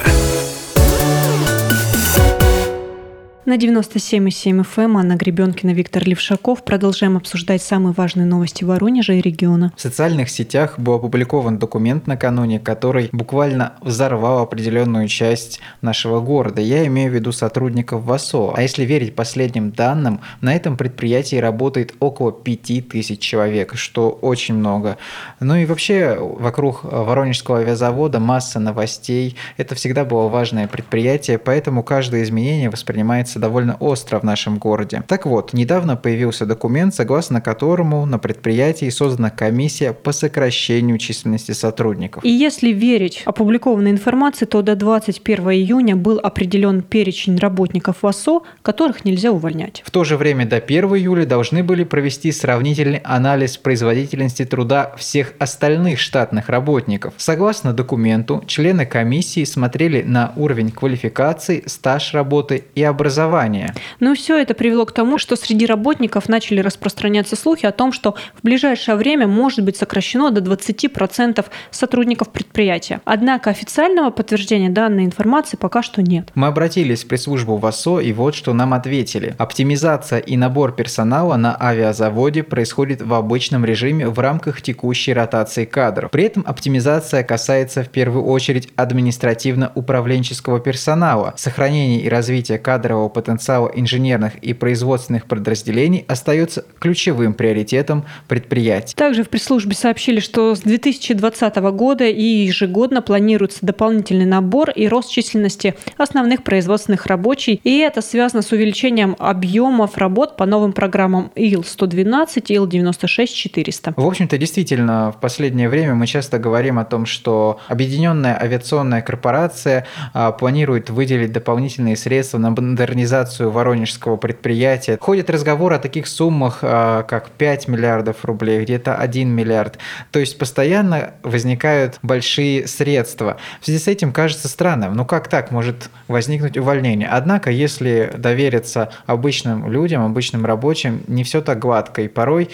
На 3.50 3.56
97,7 3.56 4.64
FM 4.64 4.96
Анна 4.96 5.16
Гребенкина, 5.16 5.72
Виктор 5.72 6.04
Левшаков. 6.06 6.64
Продолжаем 6.64 7.16
обсуждать 7.16 7.60
самые 7.60 7.92
важные 7.92 8.24
новости 8.24 8.62
Воронежа 8.62 9.14
и 9.14 9.20
региона. 9.20 9.72
В 9.76 9.80
социальных 9.80 10.30
сетях 10.30 10.78
был 10.78 10.94
опубликован 10.94 11.58
документ 11.58 12.06
накануне, 12.06 12.60
который 12.60 13.08
буквально 13.10 13.72
взорвал 13.82 14.38
определенную 14.42 15.08
часть 15.08 15.58
нашего 15.82 16.20
города. 16.20 16.60
Я 16.60 16.86
имею 16.86 17.10
в 17.10 17.14
виду 17.16 17.32
сотрудников 17.32 18.04
ВАСО. 18.04 18.52
А 18.54 18.62
если 18.62 18.84
верить 18.84 19.16
последним 19.16 19.72
данным, 19.72 20.20
на 20.40 20.54
этом 20.54 20.76
предприятии 20.76 21.34
работает 21.34 21.94
около 21.98 22.30
5000 22.30 23.18
человек, 23.18 23.74
что 23.74 24.10
очень 24.10 24.54
много. 24.54 24.96
Ну 25.40 25.56
и 25.56 25.66
вообще 25.66 26.16
вокруг 26.20 26.84
Воронежского 26.84 27.58
авиазавода 27.58 28.20
масса 28.20 28.60
новостей. 28.60 29.34
Это 29.56 29.74
всегда 29.74 30.04
было 30.04 30.28
важное 30.28 30.68
предприятие, 30.68 31.38
поэтому 31.38 31.82
каждое 31.82 32.22
изменение 32.22 32.70
воспринимается 32.70 33.39
довольно 33.40 33.76
остро 33.80 34.20
в 34.20 34.22
нашем 34.22 34.58
городе. 34.58 35.02
Так 35.08 35.26
вот, 35.26 35.52
недавно 35.52 35.96
появился 35.96 36.46
документ, 36.46 36.94
согласно 36.94 37.40
которому 37.40 38.06
на 38.06 38.18
предприятии 38.18 38.88
создана 38.90 39.30
комиссия 39.30 39.92
по 39.92 40.12
сокращению 40.12 40.98
численности 40.98 41.52
сотрудников. 41.52 42.24
И 42.24 42.30
если 42.30 42.68
верить 42.68 43.22
опубликованной 43.24 43.90
информации, 43.90 44.44
то 44.44 44.62
до 44.62 44.76
21 44.76 45.50
июня 45.50 45.96
был 45.96 46.20
определен 46.22 46.82
перечень 46.82 47.38
работников 47.38 48.02
ВАСО, 48.02 48.42
которых 48.62 49.04
нельзя 49.04 49.32
увольнять. 49.32 49.82
В 49.84 49.90
то 49.90 50.04
же 50.04 50.16
время 50.16 50.46
до 50.46 50.56
1 50.56 50.84
июля 50.96 51.24
должны 51.24 51.64
были 51.64 51.84
провести 51.84 52.30
сравнительный 52.32 53.00
анализ 53.04 53.56
производительности 53.56 54.44
труда 54.44 54.92
всех 54.96 55.32
остальных 55.38 55.98
штатных 55.98 56.48
работников. 56.48 57.14
Согласно 57.16 57.72
документу, 57.72 58.44
члены 58.46 58.84
комиссии 58.86 59.44
смотрели 59.44 60.02
на 60.02 60.32
уровень 60.36 60.70
квалификации, 60.70 61.62
стаж 61.66 62.12
работы 62.14 62.64
и 62.74 62.82
образования 62.82 63.29
образования. 63.30 63.74
Ну, 64.00 64.14
все 64.14 64.38
это 64.38 64.54
привело 64.54 64.84
к 64.84 64.92
тому, 64.92 65.18
что 65.18 65.36
среди 65.36 65.66
работников 65.66 66.28
начали 66.28 66.60
распространяться 66.60 67.36
слухи 67.36 67.66
о 67.66 67.72
том, 67.72 67.92
что 67.92 68.14
в 68.34 68.42
ближайшее 68.42 68.96
время 68.96 69.26
может 69.26 69.64
быть 69.64 69.76
сокращено 69.76 70.30
до 70.30 70.40
20% 70.40 71.44
сотрудников 71.70 72.30
предприятия. 72.30 73.00
Однако 73.04 73.50
официального 73.50 74.10
подтверждения 74.10 74.70
данной 74.70 75.04
информации 75.04 75.56
пока 75.56 75.82
что 75.82 76.02
нет. 76.02 76.30
Мы 76.34 76.48
обратились 76.48 77.04
в 77.04 77.08
пресс-службу 77.08 77.56
ВАСО, 77.56 78.00
и 78.00 78.12
вот 78.12 78.34
что 78.34 78.52
нам 78.52 78.74
ответили. 78.74 79.34
Оптимизация 79.38 80.18
и 80.18 80.36
набор 80.36 80.72
персонала 80.72 81.36
на 81.36 81.56
авиазаводе 81.60 82.42
происходит 82.42 83.02
в 83.02 83.14
обычном 83.14 83.64
режиме 83.64 84.08
в 84.08 84.18
рамках 84.18 84.62
текущей 84.62 85.12
ротации 85.12 85.64
кадров. 85.64 86.10
При 86.10 86.24
этом 86.24 86.44
оптимизация 86.46 87.22
касается 87.22 87.82
в 87.82 87.88
первую 87.88 88.24
очередь 88.24 88.68
административно-управленческого 88.76 90.60
персонала, 90.60 91.34
сохранения 91.36 92.00
и 92.00 92.08
развития 92.08 92.58
кадрового 92.58 93.08
потенциала 93.10 93.70
инженерных 93.74 94.36
и 94.36 94.54
производственных 94.54 95.26
подразделений 95.26 96.04
остается 96.08 96.64
ключевым 96.78 97.34
приоритетом 97.34 98.04
предприятий. 98.28 98.94
Также 98.94 99.24
в 99.24 99.28
пресс-службе 99.28 99.74
сообщили, 99.74 100.20
что 100.20 100.54
с 100.54 100.60
2020 100.60 101.56
года 101.56 102.06
и 102.06 102.22
ежегодно 102.22 103.02
планируется 103.02 103.58
дополнительный 103.62 104.26
набор 104.26 104.70
и 104.70 104.88
рост 104.88 105.10
численности 105.10 105.74
основных 105.96 106.42
производственных 106.42 107.06
рабочих, 107.06 107.58
и 107.64 107.78
это 107.78 108.02
связано 108.02 108.42
с 108.42 108.52
увеличением 108.52 109.16
объемов 109.18 109.98
работ 109.98 110.36
по 110.36 110.46
новым 110.46 110.72
программам 110.72 111.32
ИЛ-112 111.34 112.44
и 112.48 112.54
ИЛ-96-400. 112.54 113.94
В 113.96 114.06
общем-то, 114.06 114.38
действительно, 114.38 115.12
в 115.12 115.20
последнее 115.20 115.68
время 115.68 115.94
мы 115.94 116.06
часто 116.06 116.38
говорим 116.38 116.78
о 116.78 116.84
том, 116.84 117.06
что 117.06 117.58
Объединенная 117.68 118.38
авиационная 118.40 119.00
корпорация 119.00 119.86
а, 120.12 120.32
планирует 120.32 120.90
выделить 120.90 121.32
дополнительные 121.32 121.96
средства 121.96 122.38
на 122.38 122.50
модернизацию 122.50 122.99
модернизацию 123.00 123.50
воронежского 123.50 124.16
предприятия. 124.16 124.98
Ходит 125.00 125.30
разговор 125.30 125.72
о 125.72 125.78
таких 125.78 126.06
суммах, 126.06 126.58
а, 126.62 127.02
как 127.04 127.30
5 127.30 127.68
миллиардов 127.68 128.24
рублей, 128.24 128.60
где-то 128.62 128.94
1 128.94 129.28
миллиард. 129.28 129.78
То 130.10 130.18
есть 130.18 130.38
постоянно 130.38 131.14
возникают 131.22 131.98
большие 132.02 132.66
средства. 132.66 133.38
В 133.60 133.64
связи 133.64 133.78
с 133.78 133.88
этим 133.88 134.12
кажется 134.12 134.48
странным, 134.48 134.94
ну 134.94 135.04
как 135.04 135.28
так 135.28 135.50
может 135.50 135.90
возникнуть 136.08 136.58
увольнение? 136.58 137.08
Однако, 137.08 137.50
если 137.50 138.12
довериться 138.16 138.90
обычным 139.06 139.70
людям, 139.70 140.04
обычным 140.04 140.44
рабочим, 140.44 141.02
не 141.08 141.24
все 141.24 141.40
так 141.40 141.58
гладко. 141.58 142.02
И 142.02 142.08
порой 142.08 142.50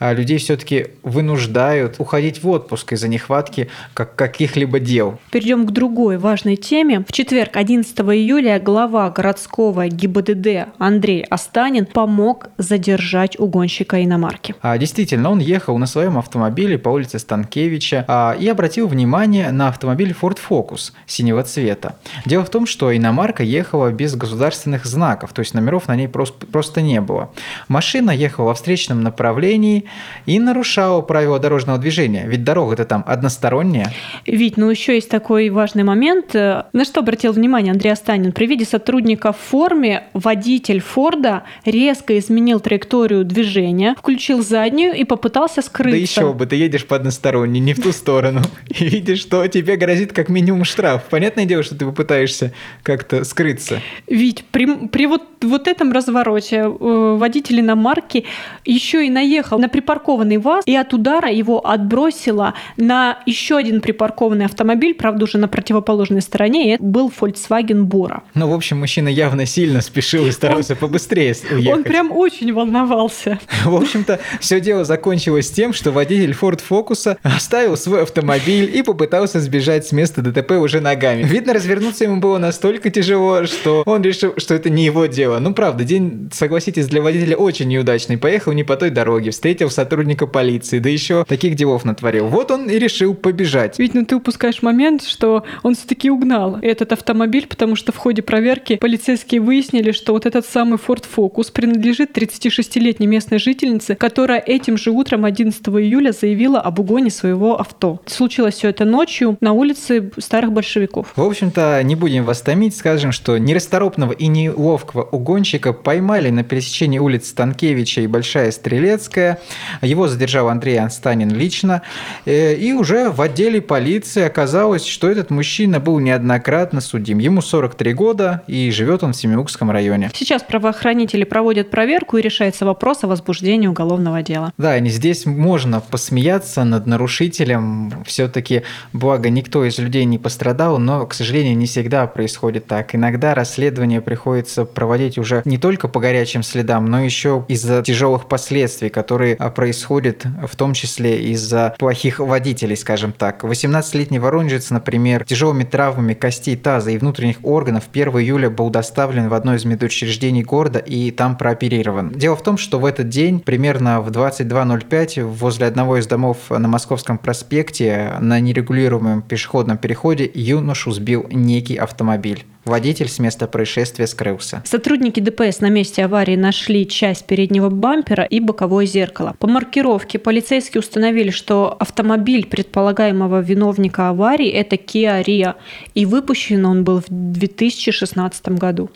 людей 0.00 0.38
все-таки 0.38 0.88
вынуждают 1.02 1.96
уходить 1.98 2.42
в 2.42 2.48
отпуск 2.48 2.92
из-за 2.92 3.08
нехватки 3.08 3.68
как 3.94 4.16
каких-либо 4.16 4.80
дел. 4.80 5.18
Перейдем 5.30 5.66
к 5.66 5.70
другой 5.70 6.18
важной 6.18 6.56
теме. 6.56 7.04
В 7.06 7.12
четверг, 7.12 7.56
11 7.56 7.98
июля, 8.00 8.58
глава 8.58 9.10
городского 9.10 9.88
ГИБДД 9.88 10.68
Андрей 10.78 11.22
Останин 11.22 11.86
помог 11.86 12.48
задержать 12.56 13.38
угонщика 13.38 14.02
иномарки. 14.02 14.54
А, 14.62 14.78
действительно, 14.78 15.30
он 15.30 15.38
ехал 15.38 15.76
на 15.78 15.86
своем 15.86 16.18
автомобиле 16.18 16.78
по 16.78 16.88
улице 16.88 17.18
Станкевича 17.18 18.04
а, 18.08 18.36
и 18.38 18.48
обратил 18.48 18.88
внимание 18.88 19.50
на 19.52 19.68
автомобиль 19.68 20.14
Ford 20.18 20.38
Focus 20.48 20.92
синего 21.06 21.42
цвета. 21.42 21.96
Дело 22.24 22.44
в 22.44 22.50
том, 22.50 22.66
что 22.66 22.96
иномарка 22.96 23.42
ехала 23.42 23.90
без 23.90 24.14
государственных 24.16 24.86
знаков, 24.86 25.32
то 25.32 25.40
есть 25.40 25.52
номеров 25.52 25.88
на 25.88 25.96
ней 25.96 26.08
просто, 26.08 26.46
просто 26.46 26.80
не 26.80 27.00
было. 27.00 27.30
Машина 27.68 28.10
ехала 28.10 28.46
во 28.46 28.54
встречном 28.54 29.02
направлении, 29.02 29.84
и 30.26 30.38
нарушала 30.38 31.00
правила 31.00 31.38
дорожного 31.38 31.78
движения. 31.78 32.24
Ведь 32.26 32.44
дорога-то 32.44 32.84
там 32.84 33.04
односторонняя. 33.06 33.92
Ведь, 34.26 34.56
ну 34.56 34.70
еще 34.70 34.94
есть 34.94 35.08
такой 35.08 35.50
важный 35.50 35.82
момент. 35.82 36.34
На 36.34 36.84
что 36.84 37.00
обратил 37.00 37.32
внимание 37.32 37.72
Андрей 37.72 37.92
Останин? 37.92 38.32
При 38.32 38.46
виде 38.46 38.64
сотрудника 38.64 39.32
в 39.32 39.38
форме 39.38 40.04
водитель 40.14 40.80
Форда 40.80 41.44
резко 41.64 42.18
изменил 42.18 42.60
траекторию 42.60 43.24
движения, 43.24 43.94
включил 43.98 44.42
заднюю 44.42 44.94
и 44.94 45.04
попытался 45.04 45.62
скрыться. 45.62 45.90
Да 45.90 45.96
еще 45.96 46.32
бы, 46.32 46.46
ты 46.46 46.56
едешь 46.56 46.86
по 46.86 46.96
односторонней, 46.96 47.60
не 47.60 47.74
в 47.74 47.82
ту 47.82 47.92
сторону. 47.92 48.40
И 48.68 48.88
видишь, 48.88 49.20
что 49.20 49.46
тебе 49.46 49.76
грозит 49.76 50.12
как 50.12 50.28
минимум 50.28 50.64
штраф. 50.64 51.04
Понятное 51.10 51.44
дело, 51.44 51.62
что 51.62 51.76
ты 51.76 51.84
попытаешься 51.84 52.52
как-то 52.82 53.24
скрыться. 53.24 53.80
Ведь 54.06 54.44
при, 54.44 54.88
при 54.88 55.06
вот, 55.06 55.22
вот 55.42 55.68
этом 55.68 55.92
развороте 55.92 56.56
э, 56.56 57.16
водитель 57.18 57.60
иномарки 57.60 58.24
еще 58.64 59.06
и 59.06 59.10
наехал 59.10 59.58
на 59.58 59.68
припаркованный 59.80 60.36
ВАЗ, 60.36 60.64
и 60.66 60.76
от 60.76 60.92
удара 60.92 61.30
его 61.30 61.66
отбросило 61.66 62.54
на 62.76 63.18
еще 63.24 63.56
один 63.56 63.80
припаркованный 63.80 64.44
автомобиль, 64.44 64.94
правда, 64.94 65.24
уже 65.24 65.38
на 65.38 65.48
противоположной 65.48 66.20
стороне, 66.20 66.68
и 66.68 66.74
это 66.74 66.82
был 66.82 67.10
Volkswagen 67.18 67.86
Bora. 67.86 68.20
Ну, 68.34 68.48
в 68.48 68.54
общем, 68.54 68.78
мужчина 68.78 69.08
явно 69.08 69.46
сильно 69.46 69.80
спешил 69.80 70.26
и 70.26 70.30
старался 70.30 70.74
он, 70.74 70.78
побыстрее 70.78 71.34
уехать. 71.50 71.78
Он 71.78 71.84
прям 71.84 72.12
очень 72.12 72.52
волновался. 72.52 73.38
В 73.64 73.74
общем-то, 73.74 74.20
все 74.40 74.60
дело 74.60 74.84
закончилось 74.84 75.50
тем, 75.50 75.72
что 75.72 75.92
водитель 75.92 76.36
Ford 76.38 76.60
Focus 76.68 77.16
оставил 77.22 77.76
свой 77.76 78.02
автомобиль 78.02 78.70
и 78.74 78.82
попытался 78.82 79.40
сбежать 79.40 79.86
с 79.86 79.92
места 79.92 80.20
ДТП 80.20 80.52
уже 80.52 80.80
ногами. 80.80 81.22
Видно, 81.22 81.54
развернуться 81.54 82.04
ему 82.04 82.20
было 82.20 82.36
настолько 82.36 82.90
тяжело, 82.90 83.46
что 83.46 83.82
он 83.86 84.02
решил, 84.02 84.34
что 84.36 84.54
это 84.54 84.68
не 84.68 84.84
его 84.84 85.06
дело. 85.06 85.38
Ну, 85.38 85.54
правда, 85.54 85.84
день, 85.84 86.30
согласитесь, 86.32 86.88
для 86.88 87.00
водителя 87.00 87.36
очень 87.36 87.68
неудачный. 87.68 88.18
Поехал 88.18 88.52
не 88.52 88.64
по 88.64 88.76
той 88.76 88.90
дороге, 88.90 89.30
встретил 89.30 89.69
сотрудника 89.70 90.26
полиции, 90.26 90.78
да 90.78 90.88
еще 90.88 91.24
таких 91.24 91.54
делов 91.54 91.84
натворил. 91.84 92.26
Вот 92.26 92.50
он 92.50 92.68
и 92.68 92.78
решил 92.78 93.14
побежать. 93.14 93.78
Ведь 93.78 93.94
ну 93.94 94.04
ты 94.04 94.16
упускаешь 94.16 94.62
момент, 94.62 95.02
что 95.02 95.44
он 95.62 95.74
все-таки 95.74 96.10
угнал 96.10 96.58
этот 96.62 96.92
автомобиль, 96.92 97.46
потому 97.46 97.76
что 97.76 97.92
в 97.92 97.96
ходе 97.96 98.22
проверки 98.22 98.76
полицейские 98.76 99.40
выяснили, 99.40 99.92
что 99.92 100.12
вот 100.12 100.26
этот 100.26 100.46
самый 100.46 100.78
Ford 100.78 101.04
Focus 101.16 101.52
принадлежит 101.52 102.16
36-летней 102.16 103.06
местной 103.06 103.38
жительнице, 103.38 103.94
которая 103.94 104.38
этим 104.40 104.76
же 104.76 104.90
утром 104.90 105.24
11 105.24 105.66
июля 105.68 106.12
заявила 106.12 106.60
об 106.60 106.78
угоне 106.78 107.10
своего 107.10 107.60
авто. 107.60 108.00
Случилось 108.06 108.54
все 108.54 108.68
это 108.68 108.84
ночью 108.84 109.36
на 109.40 109.52
улице 109.52 110.10
старых 110.18 110.52
большевиков. 110.52 111.12
В 111.16 111.22
общем-то, 111.22 111.80
не 111.84 111.96
будем 111.96 112.24
вас 112.24 112.40
томить, 112.42 112.76
скажем, 112.76 113.12
что 113.12 113.38
нерасторопного 113.38 114.12
и 114.12 114.26
неловкого 114.26 115.02
угонщика 115.02 115.72
поймали 115.72 116.30
на 116.30 116.44
пересечении 116.44 116.98
улиц 116.98 117.28
Станкевича 117.28 118.02
и 118.02 118.06
Большая 118.06 118.50
Стрелецкая. 118.50 119.40
Его 119.82 120.08
задержал 120.08 120.48
Андрей 120.48 120.78
Анстанин 120.78 121.30
лично. 121.30 121.82
Э, 122.24 122.54
и 122.54 122.72
уже 122.72 123.10
в 123.10 123.20
отделе 123.20 123.60
полиции 123.60 124.22
оказалось, 124.22 124.86
что 124.86 125.10
этот 125.10 125.30
мужчина 125.30 125.80
был 125.80 125.98
неоднократно 125.98 126.80
судим. 126.80 127.18
Ему 127.18 127.42
43 127.42 127.94
года, 127.94 128.42
и 128.46 128.70
живет 128.70 129.02
он 129.02 129.12
в 129.12 129.16
Семиукском 129.16 129.70
районе. 129.70 130.10
Сейчас 130.14 130.42
правоохранители 130.42 131.24
проводят 131.24 131.70
проверку 131.70 132.16
и 132.16 132.22
решается 132.22 132.64
вопрос 132.64 133.04
о 133.04 133.06
возбуждении 133.06 133.66
уголовного 133.66 134.22
дела. 134.22 134.52
Да, 134.58 134.76
и 134.76 134.88
здесь 134.88 135.26
можно 135.26 135.80
посмеяться 135.80 136.64
над 136.64 136.86
нарушителем. 136.86 137.92
Все-таки, 138.06 138.62
благо, 138.92 139.30
никто 139.30 139.64
из 139.64 139.78
людей 139.78 140.04
не 140.04 140.18
пострадал, 140.18 140.78
но, 140.78 141.06
к 141.06 141.14
сожалению, 141.14 141.56
не 141.56 141.66
всегда 141.66 142.06
происходит 142.06 142.66
так. 142.66 142.94
Иногда 142.94 143.34
расследование 143.34 144.00
приходится 144.00 144.64
проводить 144.64 145.18
уже 145.18 145.42
не 145.44 145.58
только 145.58 145.88
по 145.88 146.00
горячим 146.00 146.42
следам, 146.42 146.86
но 146.86 147.02
еще 147.02 147.44
из-за 147.48 147.82
тяжелых 147.82 148.26
последствий, 148.26 148.88
которые 148.88 149.34
происходит 149.48 150.26
в 150.46 150.54
том 150.56 150.74
числе 150.74 151.22
из-за 151.32 151.74
плохих 151.78 152.18
водителей, 152.18 152.76
скажем 152.76 153.12
так. 153.12 153.44
18-летний 153.44 154.18
воронежец, 154.18 154.70
например, 154.70 155.24
тяжелыми 155.24 155.64
травмами 155.64 156.14
костей 156.14 156.56
таза 156.56 156.90
и 156.90 156.98
внутренних 156.98 157.38
органов 157.42 157.84
1 157.92 158.08
июля 158.18 158.50
был 158.50 158.70
доставлен 158.70 159.28
в 159.28 159.34
одно 159.34 159.54
из 159.54 159.64
медучреждений 159.64 160.42
города 160.42 160.78
и 160.78 161.10
там 161.10 161.36
прооперирован. 161.36 162.10
Дело 162.10 162.36
в 162.36 162.42
том, 162.42 162.58
что 162.58 162.78
в 162.78 162.84
этот 162.84 163.08
день, 163.08 163.40
примерно 163.40 164.00
в 164.00 164.10
22.05, 164.10 165.24
возле 165.24 165.66
одного 165.66 165.96
из 165.96 166.06
домов 166.06 166.36
на 166.50 166.68
Московском 166.68 167.16
проспекте 167.18 168.14
на 168.20 168.40
нерегулируемом 168.40 169.22
пешеходном 169.22 169.78
переходе 169.78 170.30
юношу 170.34 170.90
сбил 170.92 171.26
некий 171.30 171.76
автомобиль. 171.76 172.44
Водитель 172.64 173.08
с 173.08 173.18
места 173.18 173.46
происшествия 173.46 174.06
скрылся. 174.06 174.62
Сотрудники 174.66 175.18
ДПС 175.18 175.60
на 175.60 175.70
месте 175.70 176.04
аварии 176.04 176.36
нашли 176.36 176.86
часть 176.86 177.26
переднего 177.26 177.70
бампера 177.70 178.24
и 178.24 178.38
боковое 178.38 178.84
зеркало. 178.84 179.34
По 179.38 179.46
маркировке 179.46 180.18
полицейские 180.18 180.80
установили, 180.80 181.30
что 181.30 181.74
автомобиль 181.78 182.46
предполагаемого 182.46 183.40
виновника 183.40 184.10
аварии– 184.10 184.48
это 184.50 184.76
Kia 184.76 185.24
Rio, 185.24 185.54
и 185.94 186.04
выпущен 186.04 186.66
он 186.66 186.84
был 186.84 187.00
в 187.00 187.06
2016 187.08 188.48
году. 188.50 188.90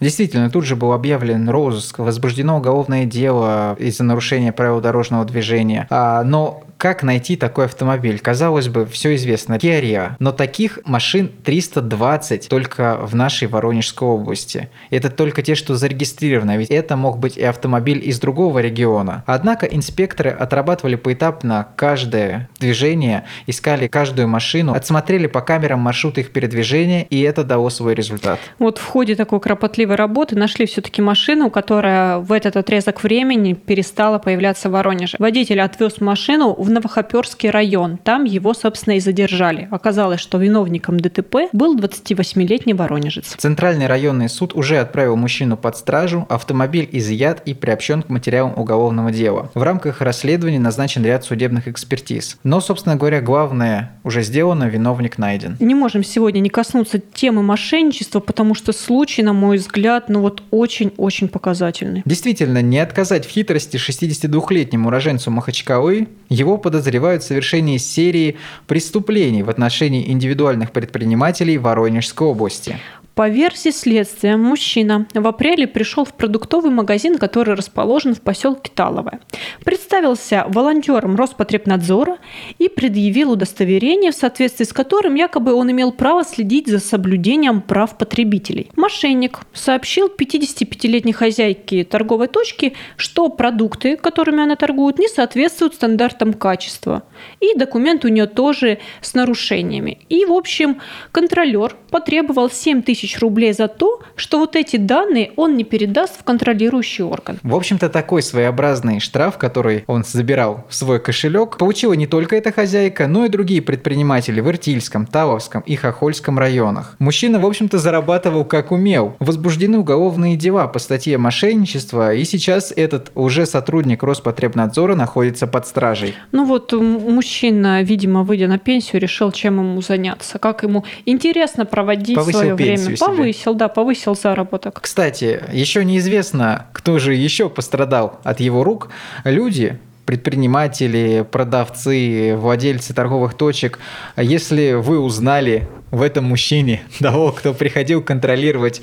Действительно, 0.00 0.48
тут 0.50 0.64
же 0.64 0.74
был 0.74 0.92
объявлен 0.92 1.48
розыск, 1.50 1.98
возбуждено 1.98 2.56
уголовное 2.56 3.04
дело 3.04 3.76
из-за 3.78 4.04
нарушения 4.04 4.52
правил 4.52 4.80
дорожного 4.80 5.24
движения. 5.26 5.86
А, 5.90 6.24
но 6.24 6.62
как 6.78 7.02
найти 7.02 7.36
такой 7.36 7.66
автомобиль? 7.66 8.18
Казалось 8.18 8.68
бы, 8.68 8.86
все 8.86 9.14
известно. 9.14 9.54
Kia. 9.54 10.12
Но 10.18 10.32
таких 10.32 10.80
машин 10.84 11.30
320 11.44 12.48
только 12.48 12.98
в 13.00 13.14
нашей 13.14 13.48
Воронежской 13.48 14.08
области. 14.08 14.68
Это 14.90 15.10
только 15.10 15.42
те, 15.42 15.54
что 15.54 15.76
зарегистрированы, 15.76 16.56
ведь 16.56 16.70
это 16.70 16.96
мог 16.96 17.18
быть 17.18 17.36
и 17.36 17.44
автомобиль 17.44 18.00
из 18.02 18.18
другого 18.18 18.58
региона. 18.58 19.22
Однако 19.26 19.66
инспекторы 19.66 20.30
отрабатывали 20.30 20.96
поэтапно 20.96 21.68
каждое 21.76 22.48
движение, 22.58 23.24
искали 23.46 23.86
каждую 23.86 24.28
машину, 24.28 24.72
отсмотрели 24.72 25.26
по 25.26 25.40
камерам 25.40 25.80
маршрут 25.80 26.18
их 26.18 26.32
передвижения, 26.32 27.04
и 27.04 27.20
это 27.20 27.44
дало 27.44 27.70
свой 27.70 27.94
результат. 27.94 28.38
Вот 28.58 28.78
в 28.78 28.84
ходе 28.84 29.14
такой 29.14 29.40
кропотливой 29.40 29.96
работы 29.96 30.36
нашли 30.36 30.66
все-таки 30.66 31.02
машину, 31.02 31.50
которая 31.50 32.18
в 32.18 32.32
этот 32.32 32.56
отрезок 32.56 33.02
времени 33.02 33.52
перестала 33.52 34.18
появляться 34.18 34.68
в 34.68 34.72
Воронеже. 34.72 35.16
Водитель 35.18 35.60
отвез 35.60 36.00
машину 36.00 36.52
в 36.62 36.70
Новохоперский 36.70 37.50
район. 37.50 37.98
Там 37.98 38.24
его, 38.24 38.54
собственно, 38.54 38.96
и 38.96 39.00
задержали. 39.00 39.68
Оказалось, 39.70 40.20
что 40.20 40.38
виновником 40.38 40.98
ДТП 40.98 41.48
был 41.52 41.76
28-летний 41.76 42.74
воронежец. 42.74 43.34
Центральный 43.36 43.86
районный 43.86 44.28
суд 44.28 44.54
уже 44.54 44.78
отправил 44.78 45.16
мужчину 45.16 45.56
под 45.56 45.76
стражу, 45.76 46.26
автомобиль 46.28 46.88
изъят 46.92 47.42
и 47.44 47.54
приобщен 47.54 48.02
к 48.02 48.08
материалам 48.08 48.54
уголовного 48.56 49.10
дела. 49.10 49.50
В 49.54 49.62
рамках 49.62 50.00
расследования 50.00 50.58
назначен 50.58 51.04
ряд 51.04 51.24
судебных 51.24 51.68
экспертиз. 51.68 52.38
Но, 52.44 52.60
собственно 52.60 52.96
говоря, 52.96 53.20
главное 53.20 53.92
уже 54.04 54.22
сделано, 54.22 54.64
виновник 54.64 55.18
найден. 55.18 55.56
Не 55.60 55.74
можем 55.74 56.04
сегодня 56.04 56.40
не 56.40 56.50
коснуться 56.50 56.98
темы 56.98 57.42
мошенничества, 57.42 58.20
потому 58.20 58.54
что 58.54 58.72
случай, 58.72 59.22
на 59.22 59.32
мой 59.32 59.58
взгляд, 59.58 60.08
ну 60.08 60.20
вот 60.20 60.42
очень-очень 60.50 61.28
показательный. 61.28 62.02
Действительно, 62.04 62.62
не 62.62 62.78
отказать 62.78 63.26
в 63.26 63.30
хитрости 63.30 63.76
62-летнему 63.76 64.88
уроженцу 64.88 65.30
Махачкалы, 65.30 66.08
его 66.28 66.51
подозревают 66.58 67.22
в 67.22 67.26
совершении 67.26 67.78
серии 67.78 68.36
преступлений 68.66 69.42
в 69.42 69.50
отношении 69.50 70.10
индивидуальных 70.10 70.72
предпринимателей 70.72 71.58
Воронежской 71.58 72.26
области. 72.26 72.78
По 73.14 73.28
версии 73.28 73.68
следствия, 73.68 74.38
мужчина 74.38 75.06
в 75.12 75.26
апреле 75.26 75.66
пришел 75.66 76.06
в 76.06 76.14
продуктовый 76.14 76.70
магазин, 76.70 77.18
который 77.18 77.54
расположен 77.54 78.14
в 78.14 78.22
поселке 78.22 78.72
Таловое. 78.74 79.20
Представился 79.64 80.46
волонтером 80.48 81.16
Роспотребнадзора 81.16 82.16
и 82.58 82.70
предъявил 82.70 83.32
удостоверение, 83.32 84.12
в 84.12 84.14
соответствии 84.14 84.64
с 84.64 84.72
которым 84.72 85.14
якобы 85.14 85.52
он 85.52 85.70
имел 85.70 85.92
право 85.92 86.24
следить 86.24 86.68
за 86.68 86.78
соблюдением 86.78 87.60
прав 87.60 87.98
потребителей. 87.98 88.70
Мошенник 88.76 89.40
сообщил 89.52 90.08
55-летней 90.08 91.12
хозяйке 91.12 91.84
торговой 91.84 92.28
точки, 92.28 92.72
что 92.96 93.28
продукты, 93.28 93.98
которыми 93.98 94.42
она 94.42 94.56
торгует, 94.56 94.98
не 94.98 95.08
соответствуют 95.08 95.74
стандартам 95.74 96.32
качества. 96.32 97.02
И 97.40 97.58
документ 97.58 98.06
у 98.06 98.08
нее 98.08 98.26
тоже 98.26 98.78
с 99.02 99.12
нарушениями. 99.12 99.98
И, 100.08 100.24
в 100.24 100.32
общем, 100.32 100.80
контролер 101.12 101.76
потребовал 101.90 102.48
7 102.50 102.80
тысяч 102.80 103.01
тысяч 103.02 103.18
рублей 103.18 103.52
за 103.52 103.66
то, 103.68 104.00
что 104.14 104.38
вот 104.38 104.54
эти 104.54 104.76
данные 104.76 105.32
он 105.36 105.56
не 105.56 105.64
передаст 105.64 106.20
в 106.20 106.24
контролирующий 106.24 107.04
орган. 107.04 107.38
В 107.42 107.54
общем-то, 107.54 107.88
такой 107.88 108.22
своеобразный 108.22 109.00
штраф, 109.00 109.38
который 109.38 109.84
он 109.88 110.04
забирал 110.04 110.64
в 110.68 110.74
свой 110.74 111.00
кошелек, 111.00 111.58
получила 111.58 111.94
не 111.94 112.06
только 112.06 112.36
эта 112.36 112.52
хозяйка, 112.52 113.08
но 113.08 113.24
и 113.24 113.28
другие 113.28 113.60
предприниматели 113.60 114.40
в 114.40 114.48
Иртильском, 114.48 115.06
Тавовском 115.06 115.62
и 115.62 115.74
Хохольском 115.74 116.38
районах. 116.38 116.94
Мужчина, 117.00 117.40
в 117.40 117.46
общем-то, 117.46 117.78
зарабатывал 117.78 118.44
как 118.44 118.70
умел. 118.70 119.16
Возбуждены 119.18 119.78
уголовные 119.78 120.36
дела 120.36 120.68
по 120.68 120.78
статье 120.78 121.18
мошенничества, 121.18 122.14
и 122.14 122.24
сейчас 122.24 122.72
этот 122.74 123.10
уже 123.16 123.46
сотрудник 123.46 124.02
Роспотребнадзора 124.04 124.94
находится 124.94 125.46
под 125.48 125.66
стражей. 125.66 126.14
Ну 126.30 126.44
вот 126.44 126.72
мужчина, 126.72 127.82
видимо, 127.82 128.22
выйдя 128.22 128.46
на 128.46 128.58
пенсию, 128.58 129.00
решил, 129.00 129.32
чем 129.32 129.58
ему 129.58 129.80
заняться, 129.82 130.38
как 130.38 130.62
ему 130.62 130.84
интересно 131.04 131.66
проводить 131.66 132.16
Повысил 132.16 132.38
свое 132.38 132.54
время 132.54 132.91
себе. 132.96 133.06
Повысил, 133.06 133.54
да, 133.54 133.68
повысил 133.68 134.14
заработок. 134.14 134.80
Кстати, 134.80 135.42
еще 135.52 135.84
неизвестно, 135.84 136.66
кто 136.72 136.98
же 136.98 137.14
еще 137.14 137.48
пострадал 137.48 138.20
от 138.24 138.40
его 138.40 138.64
рук. 138.64 138.90
Люди, 139.24 139.78
предприниматели, 140.06 141.26
продавцы, 141.30 142.34
владельцы 142.36 142.94
торговых 142.94 143.34
точек, 143.34 143.78
если 144.16 144.72
вы 144.72 144.98
узнали 144.98 145.68
в 145.90 146.02
этом 146.02 146.24
мужчине 146.24 146.82
того, 146.98 147.32
кто 147.32 147.54
приходил 147.54 148.02
контролировать 148.02 148.82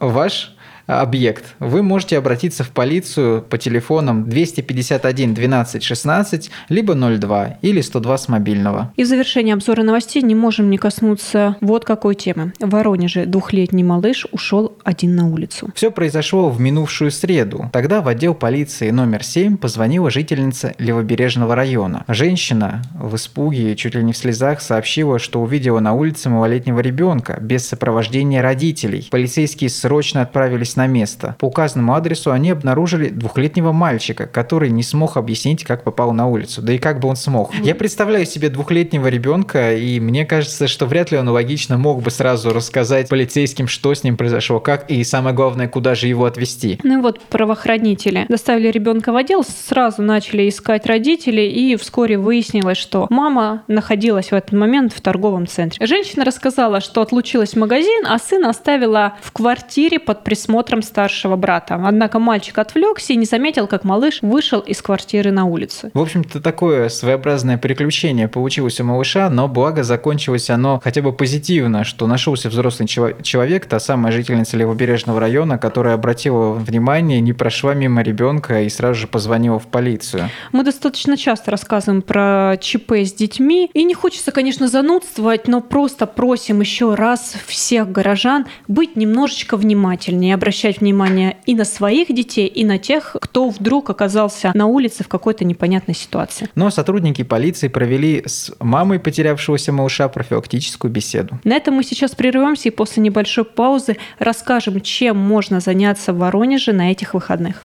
ваш 0.00 0.55
объект, 0.86 1.54
вы 1.58 1.82
можете 1.82 2.18
обратиться 2.18 2.64
в 2.64 2.70
полицию 2.70 3.42
по 3.42 3.58
телефонам 3.58 4.28
251 4.28 5.34
12 5.34 5.82
16, 5.82 6.50
либо 6.68 6.94
02 6.94 7.58
или 7.62 7.80
102 7.80 8.18
с 8.18 8.28
мобильного. 8.28 8.92
И 8.96 9.04
в 9.04 9.06
завершение 9.06 9.54
обзора 9.54 9.82
новостей 9.82 10.22
не 10.22 10.34
можем 10.34 10.70
не 10.70 10.78
коснуться 10.78 11.56
вот 11.60 11.84
какой 11.84 12.14
темы. 12.14 12.52
В 12.60 12.70
Воронеже 12.70 13.26
двухлетний 13.26 13.82
малыш 13.82 14.26
ушел 14.32 14.76
один 14.84 15.16
на 15.16 15.28
улицу. 15.28 15.70
Все 15.74 15.90
произошло 15.90 16.50
в 16.50 16.60
минувшую 16.60 17.10
среду. 17.10 17.70
Тогда 17.72 18.00
в 18.00 18.08
отдел 18.08 18.34
полиции 18.34 18.90
номер 18.90 19.24
7 19.24 19.56
позвонила 19.56 20.10
жительница 20.10 20.74
Левобережного 20.78 21.54
района. 21.54 22.04
Женщина 22.08 22.82
в 22.94 23.16
испуге, 23.16 23.74
чуть 23.76 23.94
ли 23.94 24.02
не 24.02 24.12
в 24.12 24.16
слезах, 24.16 24.60
сообщила, 24.60 25.18
что 25.18 25.40
увидела 25.40 25.80
на 25.80 25.94
улице 25.94 26.28
малолетнего 26.28 26.80
ребенка 26.80 27.38
без 27.40 27.66
сопровождения 27.66 28.42
родителей. 28.42 29.08
Полицейские 29.10 29.70
срочно 29.70 30.22
отправились 30.22 30.75
на 30.76 30.86
место. 30.86 31.36
По 31.38 31.46
указанному 31.46 31.94
адресу 31.94 32.32
они 32.32 32.50
обнаружили 32.50 33.08
двухлетнего 33.08 33.72
мальчика, 33.72 34.26
который 34.26 34.70
не 34.70 34.82
смог 34.82 35.16
объяснить, 35.16 35.64
как 35.64 35.82
попал 35.82 36.12
на 36.12 36.26
улицу. 36.26 36.62
Да 36.62 36.72
и 36.72 36.78
как 36.78 37.00
бы 37.00 37.08
он 37.08 37.16
смог. 37.16 37.54
Я 37.62 37.74
представляю 37.74 38.26
себе 38.26 38.48
двухлетнего 38.48 39.08
ребенка, 39.08 39.74
и 39.74 40.00
мне 40.00 40.24
кажется, 40.26 40.68
что 40.68 40.86
вряд 40.86 41.10
ли 41.10 41.18
он 41.18 41.28
логично 41.28 41.78
мог 41.78 42.02
бы 42.02 42.10
сразу 42.10 42.52
рассказать 42.52 43.08
полицейским, 43.08 43.68
что 43.68 43.94
с 43.94 44.04
ним 44.04 44.16
произошло, 44.16 44.60
как, 44.60 44.90
и 44.90 45.02
самое 45.04 45.34
главное, 45.34 45.68
куда 45.68 45.94
же 45.94 46.06
его 46.06 46.24
отвезти. 46.24 46.78
Ну 46.82 46.98
и 46.98 47.02
вот 47.02 47.20
правоохранители 47.20 48.26
доставили 48.28 48.70
ребенка 48.70 49.12
в 49.12 49.16
отдел, 49.16 49.44
сразу 49.44 50.02
начали 50.02 50.48
искать 50.48 50.86
родителей, 50.86 51.50
и 51.50 51.76
вскоре 51.76 52.18
выяснилось, 52.18 52.78
что 52.78 53.06
мама 53.10 53.62
находилась 53.68 54.30
в 54.30 54.34
этот 54.34 54.52
момент 54.52 54.92
в 54.92 55.00
торговом 55.00 55.46
центре. 55.46 55.84
Женщина 55.86 56.24
рассказала, 56.24 56.80
что 56.80 57.00
отлучилась 57.00 57.52
в 57.52 57.56
магазин, 57.56 58.04
а 58.06 58.18
сына 58.18 58.50
оставила 58.50 59.14
в 59.22 59.32
квартире 59.32 59.98
под 59.98 60.24
присмотром 60.24 60.65
присмотром 60.66 60.82
старшего 60.82 61.36
брата. 61.36 61.80
Однако 61.84 62.18
мальчик 62.18 62.58
отвлекся 62.58 63.12
и 63.12 63.16
не 63.16 63.24
заметил, 63.24 63.68
как 63.68 63.84
малыш 63.84 64.18
вышел 64.22 64.60
из 64.60 64.82
квартиры 64.82 65.30
на 65.30 65.44
улицу. 65.44 65.90
В 65.94 66.00
общем-то, 66.00 66.40
такое 66.40 66.88
своеобразное 66.88 67.56
приключение 67.56 68.26
получилось 68.26 68.80
у 68.80 68.84
малыша, 68.84 69.30
но 69.30 69.46
благо 69.46 69.84
закончилось 69.84 70.50
оно 70.50 70.80
хотя 70.82 71.02
бы 71.02 71.12
позитивно, 71.12 71.84
что 71.84 72.06
нашелся 72.06 72.48
взрослый 72.48 72.88
человек, 72.88 73.66
та 73.66 73.78
самая 73.78 74.12
жительница 74.12 74.56
Левобережного 74.56 75.20
района, 75.20 75.58
которая 75.58 75.94
обратила 75.94 76.52
внимание, 76.52 77.20
не 77.20 77.32
прошла 77.32 77.74
мимо 77.74 78.02
ребенка 78.02 78.62
и 78.62 78.68
сразу 78.68 78.94
же 79.00 79.06
позвонила 79.06 79.58
в 79.58 79.66
полицию. 79.66 80.28
Мы 80.52 80.64
достаточно 80.64 81.16
часто 81.16 81.52
рассказываем 81.52 82.02
про 82.02 82.56
ЧП 82.60 82.92
с 82.92 83.12
детьми, 83.12 83.70
и 83.72 83.84
не 83.84 83.94
хочется, 83.94 84.32
конечно, 84.32 84.66
занудствовать, 84.66 85.46
но 85.46 85.60
просто 85.60 86.06
просим 86.06 86.60
еще 86.60 86.94
раз 86.94 87.36
всех 87.46 87.92
горожан 87.92 88.46
быть 88.66 88.96
немножечко 88.96 89.56
внимательнее, 89.56 90.34
обращаться 90.34 90.55
обращать 90.56 90.80
внимание 90.80 91.36
и 91.44 91.54
на 91.54 91.66
своих 91.66 92.14
детей, 92.14 92.46
и 92.46 92.64
на 92.64 92.78
тех, 92.78 93.14
кто 93.20 93.50
вдруг 93.50 93.90
оказался 93.90 94.52
на 94.54 94.64
улице 94.64 95.04
в 95.04 95.08
какой-то 95.08 95.44
непонятной 95.44 95.94
ситуации. 95.94 96.48
Но 96.54 96.70
сотрудники 96.70 97.22
полиции 97.24 97.68
провели 97.68 98.22
с 98.24 98.50
мамой 98.58 98.98
потерявшегося 98.98 99.72
малыша 99.72 100.08
профилактическую 100.08 100.90
беседу. 100.90 101.38
На 101.44 101.56
этом 101.56 101.74
мы 101.74 101.84
сейчас 101.84 102.14
прервемся 102.14 102.70
и 102.70 102.72
после 102.72 103.02
небольшой 103.02 103.44
паузы 103.44 103.98
расскажем, 104.18 104.80
чем 104.80 105.18
можно 105.18 105.60
заняться 105.60 106.14
в 106.14 106.18
Воронеже 106.18 106.72
на 106.72 106.90
этих 106.90 107.12
выходных. 107.12 107.62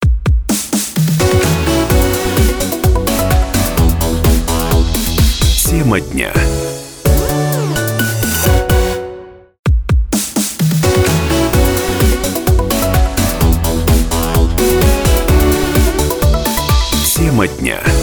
Тема 5.69 6.01
дня. 6.01 6.33
Тема 17.41 17.47
дня. 17.47 18.00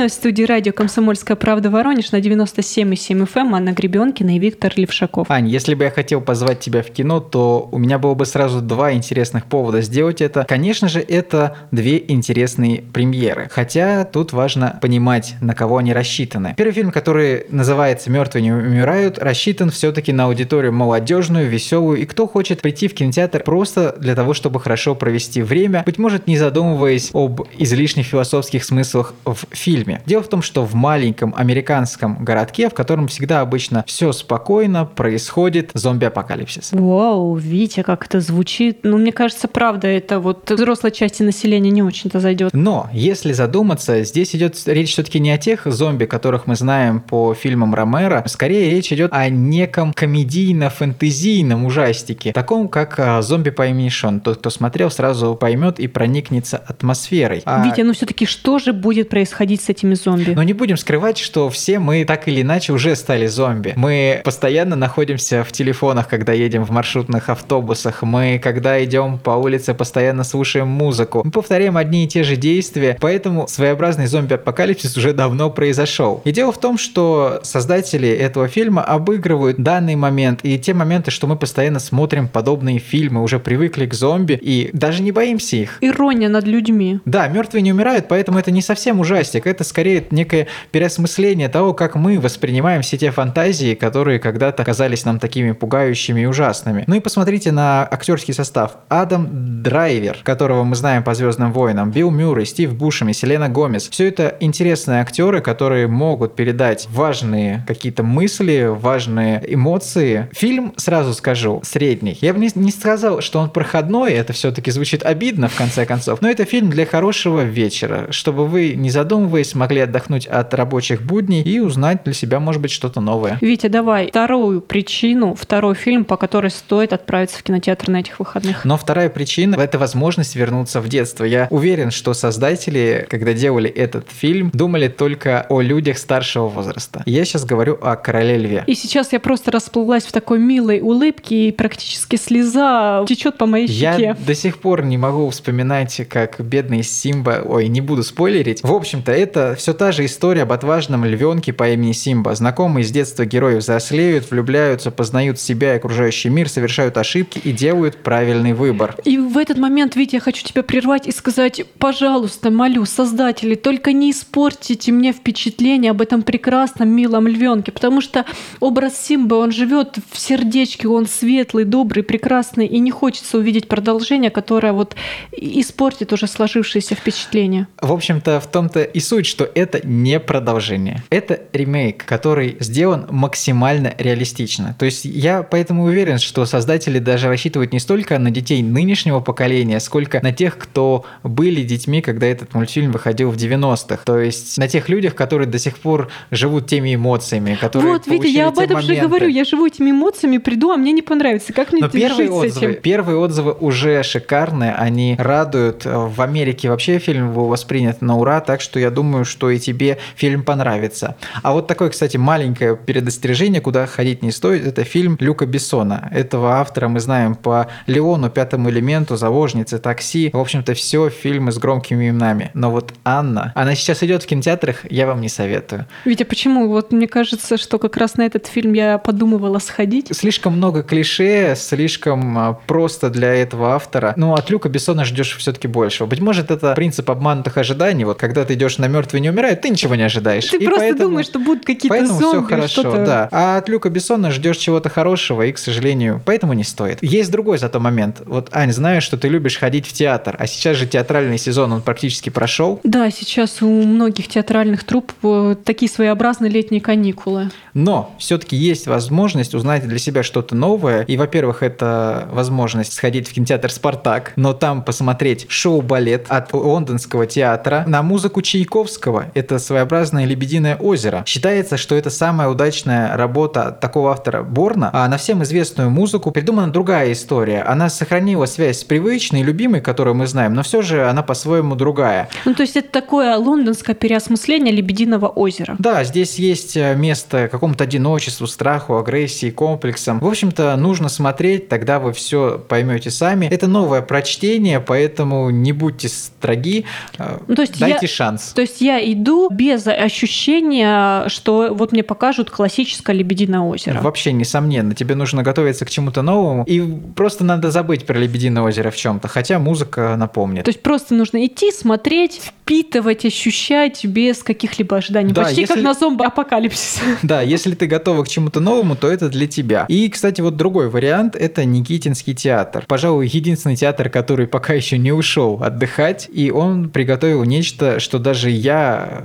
Вновь 0.00 0.12
в 0.12 0.14
студии 0.14 0.44
радио 0.44 0.72
«Комсомольская 0.72 1.36
правда» 1.36 1.68
Воронеж 1.68 2.10
на 2.10 2.20
97,7 2.20 3.26
FM. 3.26 3.28
Эм. 3.34 3.54
Анна 3.54 3.72
Гребенкина 3.72 4.36
и 4.36 4.38
Виктор 4.38 4.72
Левшаков. 4.74 5.30
Ань, 5.30 5.46
если 5.46 5.74
бы 5.74 5.84
я 5.84 5.90
хотел 5.90 6.22
позвать 6.22 6.60
тебя 6.60 6.82
в 6.82 6.86
кино, 6.86 7.20
то 7.20 7.68
у 7.70 7.76
меня 7.76 7.98
было 7.98 8.14
бы 8.14 8.24
сразу 8.24 8.62
два 8.62 8.94
интересных 8.94 9.44
повода 9.44 9.82
сделать 9.82 10.22
это. 10.22 10.46
Конечно 10.48 10.88
же, 10.88 11.00
это 11.00 11.58
две 11.70 12.02
интересные 12.08 12.80
премьеры. 12.80 13.50
Хотя 13.50 14.06
тут 14.06 14.32
важно 14.32 14.78
понимать, 14.80 15.34
на 15.42 15.54
кого 15.54 15.76
они 15.76 15.92
рассчитаны. 15.92 16.54
Первый 16.56 16.72
фильм, 16.72 16.92
который 16.92 17.44
называется 17.50 18.10
«Мертвые 18.10 18.42
не 18.42 18.52
умирают», 18.52 19.18
рассчитан 19.18 19.68
все-таки 19.68 20.14
на 20.14 20.24
аудиторию 20.24 20.72
молодежную, 20.72 21.46
веселую 21.46 21.98
и 21.98 22.06
кто 22.06 22.26
хочет 22.26 22.62
прийти 22.62 22.88
в 22.88 22.94
кинотеатр 22.94 23.42
просто 23.42 23.94
для 23.98 24.14
того, 24.14 24.32
чтобы 24.32 24.60
хорошо 24.60 24.94
провести 24.94 25.42
время, 25.42 25.82
быть 25.84 25.98
может, 25.98 26.26
не 26.26 26.38
задумываясь 26.38 27.10
об 27.12 27.42
излишних 27.58 28.06
философских 28.06 28.64
смыслах 28.64 29.12
в 29.26 29.36
фильме 29.50 29.89
фильме. 29.90 30.02
Дело 30.06 30.22
в 30.22 30.28
том, 30.28 30.42
что 30.42 30.64
в 30.64 30.74
маленьком 30.74 31.34
американском 31.36 32.24
городке, 32.24 32.68
в 32.68 32.74
котором 32.74 33.08
всегда 33.08 33.40
обычно 33.40 33.84
все 33.86 34.12
спокойно, 34.12 34.84
происходит 34.84 35.70
зомби-апокалипсис. 35.74 36.70
Вау, 36.72 37.36
Витя, 37.36 37.82
как 37.82 38.06
это 38.06 38.20
звучит. 38.20 38.80
Ну, 38.82 38.98
мне 38.98 39.12
кажется, 39.12 39.48
правда, 39.48 39.88
это 39.88 40.20
вот 40.20 40.50
взрослой 40.50 40.90
части 40.90 41.22
населения 41.22 41.70
не 41.70 41.82
очень-то 41.82 42.20
зайдет. 42.20 42.52
Но, 42.52 42.88
если 42.92 43.32
задуматься, 43.32 44.02
здесь 44.02 44.34
идет 44.34 44.56
речь 44.66 44.92
все-таки 44.92 45.20
не 45.20 45.30
о 45.30 45.38
тех 45.38 45.66
зомби, 45.66 46.04
которых 46.04 46.46
мы 46.46 46.56
знаем 46.56 47.00
по 47.00 47.34
фильмам 47.34 47.74
Ромера, 47.74 48.24
скорее 48.26 48.70
речь 48.70 48.92
идет 48.92 49.12
о 49.12 49.28
неком 49.28 49.92
комедийно-фэнтезийном 49.92 51.64
ужастике, 51.64 52.32
таком 52.32 52.68
как 52.68 52.98
а, 52.98 53.22
зомби 53.22 53.50
по 53.50 53.66
имени 53.66 53.88
Шон. 53.88 54.20
Тот, 54.20 54.38
кто 54.38 54.50
смотрел, 54.50 54.90
сразу 54.90 55.34
поймет 55.34 55.78
и 55.78 55.86
проникнется 55.86 56.56
атмосферой. 56.58 57.42
А... 57.44 57.64
Витя, 57.64 57.82
ну 57.82 57.92
все-таки 57.92 58.26
что 58.26 58.58
же 58.58 58.72
будет 58.72 59.08
происходить 59.08 59.62
с 59.62 59.70
этими 59.80 59.94
зомби. 59.94 60.32
Но 60.34 60.42
не 60.42 60.52
будем 60.52 60.76
скрывать, 60.76 61.18
что 61.18 61.48
все 61.50 61.78
мы 61.78 62.04
так 62.04 62.28
или 62.28 62.42
иначе 62.42 62.72
уже 62.72 62.94
стали 62.96 63.26
зомби. 63.26 63.72
Мы 63.76 64.20
постоянно 64.24 64.76
находимся 64.76 65.44
в 65.44 65.52
телефонах, 65.52 66.08
когда 66.08 66.32
едем 66.32 66.64
в 66.64 66.70
маршрутных 66.70 67.28
автобусах. 67.28 68.02
Мы, 68.02 68.40
когда 68.42 68.82
идем 68.84 69.18
по 69.18 69.30
улице, 69.30 69.74
постоянно 69.74 70.24
слушаем 70.24 70.68
музыку. 70.68 71.22
Мы 71.24 71.30
повторяем 71.30 71.76
одни 71.76 72.04
и 72.04 72.08
те 72.08 72.22
же 72.22 72.36
действия, 72.36 72.96
поэтому 73.00 73.48
своеобразный 73.48 74.06
зомби-апокалипсис 74.06 74.96
уже 74.96 75.12
давно 75.12 75.50
произошел. 75.50 76.20
И 76.24 76.32
дело 76.32 76.52
в 76.52 76.58
том, 76.58 76.78
что 76.78 77.40
создатели 77.42 78.08
этого 78.08 78.48
фильма 78.48 78.82
обыгрывают 78.82 79.58
данный 79.58 79.96
момент 79.96 80.40
и 80.42 80.58
те 80.58 80.74
моменты, 80.74 81.10
что 81.10 81.26
мы 81.26 81.36
постоянно 81.36 81.78
смотрим 81.78 82.28
подобные 82.28 82.78
фильмы, 82.78 83.22
уже 83.22 83.38
привыкли 83.38 83.86
к 83.86 83.94
зомби 83.94 84.38
и 84.40 84.70
даже 84.72 85.02
не 85.02 85.12
боимся 85.12 85.56
их. 85.56 85.78
Ирония 85.80 86.28
над 86.28 86.46
людьми. 86.46 87.00
Да, 87.04 87.28
мертвые 87.28 87.62
не 87.62 87.72
умирают, 87.72 88.08
поэтому 88.08 88.38
это 88.38 88.50
не 88.50 88.62
совсем 88.62 89.00
ужастик 89.00 89.46
это 89.46 89.64
скорее 89.70 90.04
некое 90.10 90.48
переосмысление 90.72 91.48
того, 91.48 91.72
как 91.72 91.94
мы 91.94 92.20
воспринимаем 92.20 92.82
все 92.82 92.98
те 92.98 93.10
фантазии, 93.10 93.74
которые 93.74 94.18
когда-то 94.18 94.64
казались 94.64 95.04
нам 95.04 95.18
такими 95.18 95.52
пугающими 95.52 96.22
и 96.22 96.26
ужасными. 96.26 96.84
Ну 96.86 96.96
и 96.96 97.00
посмотрите 97.00 97.52
на 97.52 97.88
актерский 97.90 98.34
состав. 98.34 98.76
Адам 98.88 99.62
Драйвер, 99.62 100.18
которого 100.22 100.64
мы 100.64 100.76
знаем 100.76 101.02
по 101.02 101.14
«Звездным 101.14 101.52
войнам», 101.52 101.90
Билл 101.90 102.10
Мюррей, 102.10 102.44
Стив 102.46 102.74
Бушеми, 102.74 103.12
Селена 103.12 103.48
Гомес. 103.48 103.88
Все 103.88 104.08
это 104.08 104.36
интересные 104.40 105.00
актеры, 105.00 105.40
которые 105.40 105.86
могут 105.86 106.36
передать 106.36 106.86
важные 106.90 107.64
какие-то 107.66 108.02
мысли, 108.02 108.68
важные 108.68 109.42
эмоции. 109.46 110.28
Фильм, 110.32 110.74
сразу 110.76 111.14
скажу, 111.14 111.60
средний. 111.64 112.18
Я 112.20 112.34
бы 112.34 112.40
не, 112.40 112.50
не 112.54 112.72
сказал, 112.72 113.20
что 113.20 113.38
он 113.38 113.50
проходной, 113.50 114.12
это 114.12 114.32
все-таки 114.32 114.70
звучит 114.70 115.02
обидно 115.04 115.48
в 115.48 115.56
конце 115.56 115.86
концов, 115.86 116.20
но 116.20 116.28
это 116.28 116.44
фильм 116.44 116.70
для 116.70 116.84
хорошего 116.84 117.42
вечера, 117.42 118.08
чтобы 118.10 118.46
вы 118.46 118.74
не 118.74 118.90
задумывались 118.90 119.30
вы 119.30 119.44
смогли 119.50 119.80
отдохнуть 119.80 120.26
от 120.26 120.52
рабочих 120.54 121.02
будней 121.02 121.42
и 121.42 121.60
узнать 121.60 122.04
для 122.04 122.12
себя, 122.12 122.40
может 122.40 122.62
быть, 122.62 122.70
что-то 122.70 123.00
новое. 123.00 123.38
Витя, 123.40 123.68
давай 123.68 124.08
вторую 124.08 124.60
причину, 124.60 125.34
второй 125.34 125.74
фильм, 125.74 126.04
по 126.04 126.16
которой 126.16 126.50
стоит 126.50 126.92
отправиться 126.92 127.38
в 127.38 127.42
кинотеатр 127.42 127.90
на 127.90 127.98
этих 127.98 128.18
выходных. 128.18 128.64
Но 128.64 128.76
вторая 128.76 129.08
причина– 129.08 129.56
это 129.56 129.78
возможность 129.78 130.36
вернуться 130.36 130.80
в 130.80 130.88
детство. 130.88 131.24
Я 131.24 131.48
уверен, 131.50 131.90
что 131.90 132.14
создатели, 132.14 133.06
когда 133.08 133.32
делали 133.32 133.68
этот 133.68 134.06
фильм, 134.10 134.50
думали 134.52 134.88
только 134.88 135.46
о 135.48 135.60
людях 135.60 135.98
старшего 135.98 136.48
возраста. 136.48 137.02
Я 137.06 137.24
сейчас 137.24 137.44
говорю 137.44 137.78
о 137.80 137.96
«Короле 137.96 138.38
льве». 138.38 138.64
И 138.66 138.74
сейчас 138.74 139.12
я 139.12 139.20
просто 139.20 139.50
расплылась 139.50 140.04
в 140.04 140.12
такой 140.12 140.38
милой 140.38 140.80
улыбке, 140.80 141.48
и 141.48 141.52
практически 141.52 142.16
слеза 142.16 143.04
течет 143.06 143.38
по 143.38 143.46
моей 143.46 143.66
щеке. 143.66 144.02
Я 144.02 144.14
до 144.14 144.34
сих 144.34 144.58
пор 144.58 144.84
не 144.84 144.98
могу 144.98 145.28
вспоминать, 145.30 146.00
как 146.08 146.40
бедный 146.40 146.82
Симба, 146.82 147.42
ой, 147.44 147.68
не 147.68 147.80
буду 147.80 148.02
спойлерить. 148.02 148.62
В 148.62 148.72
общем-то, 148.72 149.12
это 149.12 149.39
все 149.56 149.72
та 149.74 149.92
же 149.92 150.04
история 150.04 150.42
об 150.42 150.52
отважном 150.52 151.04
львенке 151.04 151.52
по 151.52 151.68
имени 151.70 151.92
Симба. 151.92 152.34
Знакомые 152.34 152.84
с 152.84 152.90
детства 152.90 153.24
герои 153.24 153.56
взрослеют, 153.56 154.30
влюбляются, 154.30 154.90
познают 154.90 155.38
себя 155.38 155.74
и 155.74 155.76
окружающий 155.76 156.28
мир, 156.28 156.48
совершают 156.48 156.96
ошибки 156.96 157.38
и 157.38 157.52
делают 157.52 157.96
правильный 157.98 158.52
выбор. 158.52 158.96
И 159.04 159.18
в 159.18 159.36
этот 159.38 159.58
момент, 159.58 159.96
Витя, 159.96 160.16
я 160.16 160.20
хочу 160.20 160.44
тебя 160.44 160.62
прервать 160.62 161.06
и 161.06 161.12
сказать, 161.12 161.62
пожалуйста, 161.78 162.50
молю, 162.50 162.84
создатели, 162.84 163.54
только 163.54 163.92
не 163.92 164.10
испортите 164.10 164.92
мне 164.92 165.12
впечатление 165.12 165.90
об 165.90 166.00
этом 166.00 166.22
прекрасном, 166.22 166.88
милом 166.88 167.26
львенке, 167.26 167.72
потому 167.72 168.00
что 168.00 168.24
образ 168.60 168.98
Симбы, 168.98 169.36
он 169.36 169.52
живет 169.52 169.96
в 170.10 170.18
сердечке, 170.18 170.88
он 170.88 171.06
светлый, 171.06 171.64
добрый, 171.64 172.02
прекрасный, 172.02 172.66
и 172.66 172.78
не 172.78 172.90
хочется 172.90 173.38
увидеть 173.38 173.68
продолжение, 173.68 174.30
которое 174.30 174.72
вот 174.72 174.94
испортит 175.32 176.12
уже 176.12 176.26
сложившееся 176.26 176.94
впечатление. 176.94 177.66
В 177.80 177.92
общем-то, 177.92 178.40
в 178.40 178.46
том-то 178.46 178.82
и 178.82 179.00
суть, 179.00 179.26
что 179.30 179.48
это 179.54 179.80
не 179.86 180.20
продолжение. 180.20 181.02
Это 181.10 181.40
ремейк, 181.52 182.04
который 182.04 182.56
сделан 182.60 183.06
максимально 183.10 183.94
реалистично. 183.96 184.76
То 184.78 184.84
есть 184.84 185.04
я 185.04 185.42
поэтому 185.42 185.84
уверен, 185.84 186.18
что 186.18 186.44
создатели 186.44 186.98
даже 186.98 187.28
рассчитывают 187.28 187.72
не 187.72 187.78
столько 187.78 188.18
на 188.18 188.30
детей 188.30 188.62
нынешнего 188.62 189.20
поколения, 189.20 189.80
сколько 189.80 190.20
на 190.22 190.32
тех, 190.32 190.58
кто 190.58 191.04
были 191.22 191.62
детьми, 191.62 192.02
когда 192.02 192.26
этот 192.26 192.54
мультфильм 192.54 192.92
выходил 192.92 193.30
в 193.30 193.36
90-х. 193.36 194.02
То 194.04 194.18
есть 194.18 194.58
на 194.58 194.68
тех 194.68 194.88
людях, 194.88 195.14
которые 195.14 195.48
до 195.48 195.58
сих 195.58 195.78
пор 195.78 196.08
живут 196.30 196.66
теми 196.66 196.94
эмоциями, 196.94 197.56
которые 197.60 197.92
Вот, 197.92 198.06
Витя, 198.06 198.26
я 198.26 198.48
об 198.48 198.58
этом 198.58 198.74
моменты. 198.74 198.94
же 198.94 199.00
говорю. 199.00 199.28
Я 199.28 199.44
живу 199.44 199.66
этими 199.66 199.90
эмоциями, 199.90 200.38
приду, 200.38 200.70
а 200.72 200.76
мне 200.76 200.92
не 200.92 201.02
понравится. 201.02 201.52
Как 201.52 201.72
мне 201.72 201.82
Но 201.82 201.88
первые 201.88 202.30
отзывы, 202.30 202.74
первые 202.74 203.18
отзывы 203.18 203.52
уже 203.52 204.02
шикарные, 204.02 204.72
они 204.72 205.16
радуют. 205.18 205.84
В 205.84 206.20
Америке 206.20 206.68
вообще 206.68 206.98
фильм 206.98 207.32
был 207.32 207.46
воспринят 207.46 208.02
на 208.02 208.16
ура, 208.16 208.40
так 208.40 208.60
что 208.60 208.80
я 208.80 208.90
думаю, 208.90 209.19
думаю, 209.20 209.24
что 209.24 209.50
и 209.50 209.58
тебе 209.58 209.98
фильм 210.16 210.42
понравится. 210.42 211.16
А 211.42 211.52
вот 211.52 211.66
такое, 211.66 211.90
кстати, 211.90 212.16
маленькое 212.16 212.76
предостережение, 212.76 213.60
куда 213.60 213.86
ходить 213.86 214.22
не 214.22 214.32
стоит, 214.32 214.66
это 214.66 214.84
фильм 214.84 215.16
Люка 215.20 215.46
Бессона. 215.46 216.08
Этого 216.12 216.58
автора 216.60 216.88
мы 216.88 217.00
знаем 217.00 217.34
по 217.34 217.66
Леону, 217.86 218.30
Пятому 218.30 218.70
элементу, 218.70 219.16
Заложнице, 219.16 219.78
Такси. 219.78 220.30
В 220.32 220.38
общем-то, 220.38 220.74
все 220.74 221.10
фильмы 221.10 221.52
с 221.52 221.58
громкими 221.58 222.08
именами. 222.08 222.50
Но 222.54 222.70
вот 222.70 222.94
Анна, 223.04 223.52
она 223.54 223.74
сейчас 223.74 224.02
идет 224.02 224.22
в 224.22 224.26
кинотеатрах, 224.26 224.90
я 224.90 225.06
вам 225.06 225.20
не 225.20 225.28
советую. 225.28 225.86
Витя, 226.04 226.24
почему? 226.24 226.68
Вот 226.68 226.92
мне 226.92 227.06
кажется, 227.06 227.58
что 227.58 227.78
как 227.78 227.96
раз 227.96 228.16
на 228.16 228.22
этот 228.22 228.46
фильм 228.46 228.72
я 228.72 228.98
подумывала 228.98 229.58
сходить. 229.58 230.08
Слишком 230.12 230.56
много 230.56 230.82
клише, 230.82 231.54
слишком 231.56 232.38
а, 232.38 232.52
просто 232.66 233.10
для 233.10 233.34
этого 233.34 233.74
автора. 233.74 234.14
Ну, 234.16 234.32
от 234.32 234.50
Люка 234.50 234.68
Бессона 234.68 235.04
ждешь 235.04 235.36
все-таки 235.36 235.68
большего. 235.68 236.06
Быть 236.06 236.20
может, 236.20 236.50
это 236.50 236.74
принцип 236.74 237.10
обманутых 237.10 237.58
ожиданий. 237.58 238.04
Вот 238.04 238.18
когда 238.18 238.44
ты 238.44 238.54
идешь 238.54 238.78
на 238.78 238.88
мертвые 239.10 239.20
не 239.20 239.30
умирают, 239.30 239.60
ты 239.60 239.70
ничего 239.70 239.94
не 239.94 240.02
ожидаешь. 240.02 240.46
Ты 240.46 240.56
и 240.56 240.64
просто 240.64 240.80
поэтому, 240.80 241.10
думаешь, 241.10 241.26
что 241.26 241.38
будут 241.38 241.64
какие-то 241.64 242.06
зомби. 242.06 242.20
все 242.20 242.42
хорошо, 242.42 242.82
да. 242.82 243.28
А 243.30 243.56
от 243.58 243.68
Люка 243.68 243.90
Бессона 243.90 244.30
ждешь 244.30 244.56
чего-то 244.56 244.88
хорошего, 244.88 245.42
и, 245.42 245.52
к 245.52 245.58
сожалению, 245.58 246.20
поэтому 246.24 246.52
не 246.52 246.64
стоит. 246.64 246.98
Есть 247.02 247.30
другой 247.30 247.58
зато 247.58 247.80
момент. 247.80 248.22
Вот, 248.24 248.48
Ань, 248.52 248.72
знаю, 248.72 249.00
что 249.00 249.16
ты 249.16 249.28
любишь 249.28 249.58
ходить 249.58 249.86
в 249.86 249.92
театр, 249.92 250.36
а 250.38 250.46
сейчас 250.46 250.76
же 250.76 250.86
театральный 250.86 251.38
сезон, 251.38 251.72
он 251.72 251.82
практически 251.82 252.30
прошел. 252.30 252.80
Да, 252.84 253.10
сейчас 253.10 253.62
у 253.62 253.68
многих 253.68 254.28
театральных 254.28 254.84
труп 254.84 255.12
э, 255.22 255.56
такие 255.64 255.90
своеобразные 255.90 256.50
летние 256.50 256.80
каникулы. 256.80 257.50
Но 257.74 258.14
все-таки 258.18 258.56
есть 258.56 258.86
возможность 258.86 259.54
узнать 259.54 259.86
для 259.86 259.98
себя 259.98 260.22
что-то 260.22 260.54
новое. 260.54 261.02
И, 261.02 261.16
во-первых, 261.16 261.62
это 261.62 262.28
возможность 262.32 262.92
сходить 262.92 263.28
в 263.28 263.32
кинотеатр 263.32 263.70
«Спартак», 263.70 264.32
но 264.36 264.52
там 264.52 264.82
посмотреть 264.82 265.46
шоу-балет 265.48 266.26
от 266.28 266.52
лондонского 266.52 267.26
театра 267.26 267.84
на 267.86 268.02
музыку 268.02 268.42
Чайкова 268.42 268.86
Чайковского– 269.00 269.26
это 269.34 269.58
своеобразное 269.58 270.26
«Лебединое 270.26 270.76
озеро». 270.76 271.24
Считается, 271.26 271.76
что 271.76 271.94
это 271.94 272.10
самая 272.10 272.48
удачная 272.48 273.16
работа 273.16 273.76
такого 273.80 274.12
автора 274.12 274.42
Борна, 274.42 274.90
а 274.92 275.08
на 275.08 275.16
всем 275.16 275.42
известную 275.42 275.90
музыку 275.90 276.30
придумана 276.30 276.72
другая 276.72 277.12
история. 277.12 277.62
Она 277.62 277.88
сохранила 277.88 278.46
связь 278.46 278.80
с 278.80 278.84
привычной, 278.84 279.42
любимой, 279.42 279.80
которую 279.80 280.14
мы 280.14 280.26
знаем, 280.26 280.54
но 280.54 280.62
все 280.62 280.82
же 280.82 281.08
она 281.08 281.22
по-своему 281.22 281.74
другая. 281.74 282.28
Ну, 282.44 282.54
то 282.54 282.62
есть 282.62 282.76
это 282.76 282.90
такое 282.90 283.36
лондонское 283.36 283.94
переосмысление 283.94 284.72
«Лебединого 284.74 285.28
озера». 285.28 285.76
Да, 285.78 286.04
здесь 286.04 286.38
есть 286.38 286.76
э, 286.76 286.94
место 286.94 287.48
какому-то 287.48 287.84
одиночеству, 287.84 288.46
страху, 288.46 288.96
агрессии, 288.96 289.50
комплексам. 289.50 290.20
В 290.20 290.26
общем-то, 290.26 290.76
нужно 290.76 291.08
смотреть, 291.08 291.68
тогда 291.68 291.98
вы 291.98 292.12
все 292.12 292.58
поймете 292.68 293.10
сами. 293.10 293.46
Это 293.46 293.66
новое 293.66 294.02
прочтение, 294.02 294.80
поэтому 294.80 295.50
не 295.50 295.72
будьте 295.72 296.08
строги, 296.08 296.84
э, 297.18 297.38
ну, 297.46 297.54
то 297.54 297.62
есть 297.62 297.78
дайте 297.78 297.98
я, 298.02 298.08
шанс. 298.08 298.52
То 298.54 298.62
есть 298.62 298.80
я 298.80 298.89
иду 298.98 299.48
без 299.50 299.86
ощущения, 299.86 301.28
что 301.28 301.68
вот 301.72 301.92
мне 301.92 302.02
покажут 302.02 302.50
классическое 302.50 303.14
«Лебединое 303.14 303.60
озеро». 303.60 304.00
Вообще, 304.00 304.32
несомненно, 304.32 304.94
тебе 304.94 305.14
нужно 305.14 305.42
готовиться 305.42 305.84
к 305.84 305.90
чему-то 305.90 306.22
новому, 306.22 306.64
и 306.64 306.80
просто 307.14 307.44
надо 307.44 307.70
забыть 307.70 308.06
про 308.06 308.18
«Лебединое 308.18 308.62
озеро» 308.62 308.90
в 308.90 308.96
чем-то, 308.96 309.28
хотя 309.28 309.58
музыка 309.58 310.16
напомнит. 310.16 310.64
То 310.64 310.70
есть 310.70 310.82
просто 310.82 311.14
нужно 311.14 311.44
идти, 311.44 311.70
смотреть, 311.72 312.40
впитывать, 312.44 313.24
ощущать 313.24 314.04
без 314.04 314.42
каких-либо 314.42 314.96
ожиданий. 314.96 315.32
Да, 315.32 315.42
Почти 315.42 315.62
если... 315.62 315.74
как 315.74 315.82
на 315.82 315.94
зомби-апокалипсис. 315.94 317.00
Да, 317.22 317.42
если 317.42 317.74
ты 317.74 317.86
готова 317.86 318.24
к 318.24 318.28
чему-то 318.28 318.60
новому, 318.60 318.96
то 318.96 319.08
это 319.08 319.28
для 319.28 319.46
тебя. 319.46 319.84
И, 319.88 320.08
кстати, 320.08 320.40
вот 320.40 320.56
другой 320.56 320.88
вариант– 320.88 321.36
это 321.40 321.64
Никитинский 321.64 322.34
театр. 322.34 322.84
Пожалуй, 322.86 323.26
единственный 323.26 323.76
театр, 323.76 324.08
который 324.08 324.46
пока 324.46 324.72
еще 324.72 324.98
не 324.98 325.12
ушел 325.12 325.62
отдыхать, 325.62 326.28
и 326.32 326.50
он 326.50 326.90
приготовил 326.90 327.44
нечто, 327.44 328.00
что 328.00 328.18
даже 328.18 328.50
я 328.50 328.79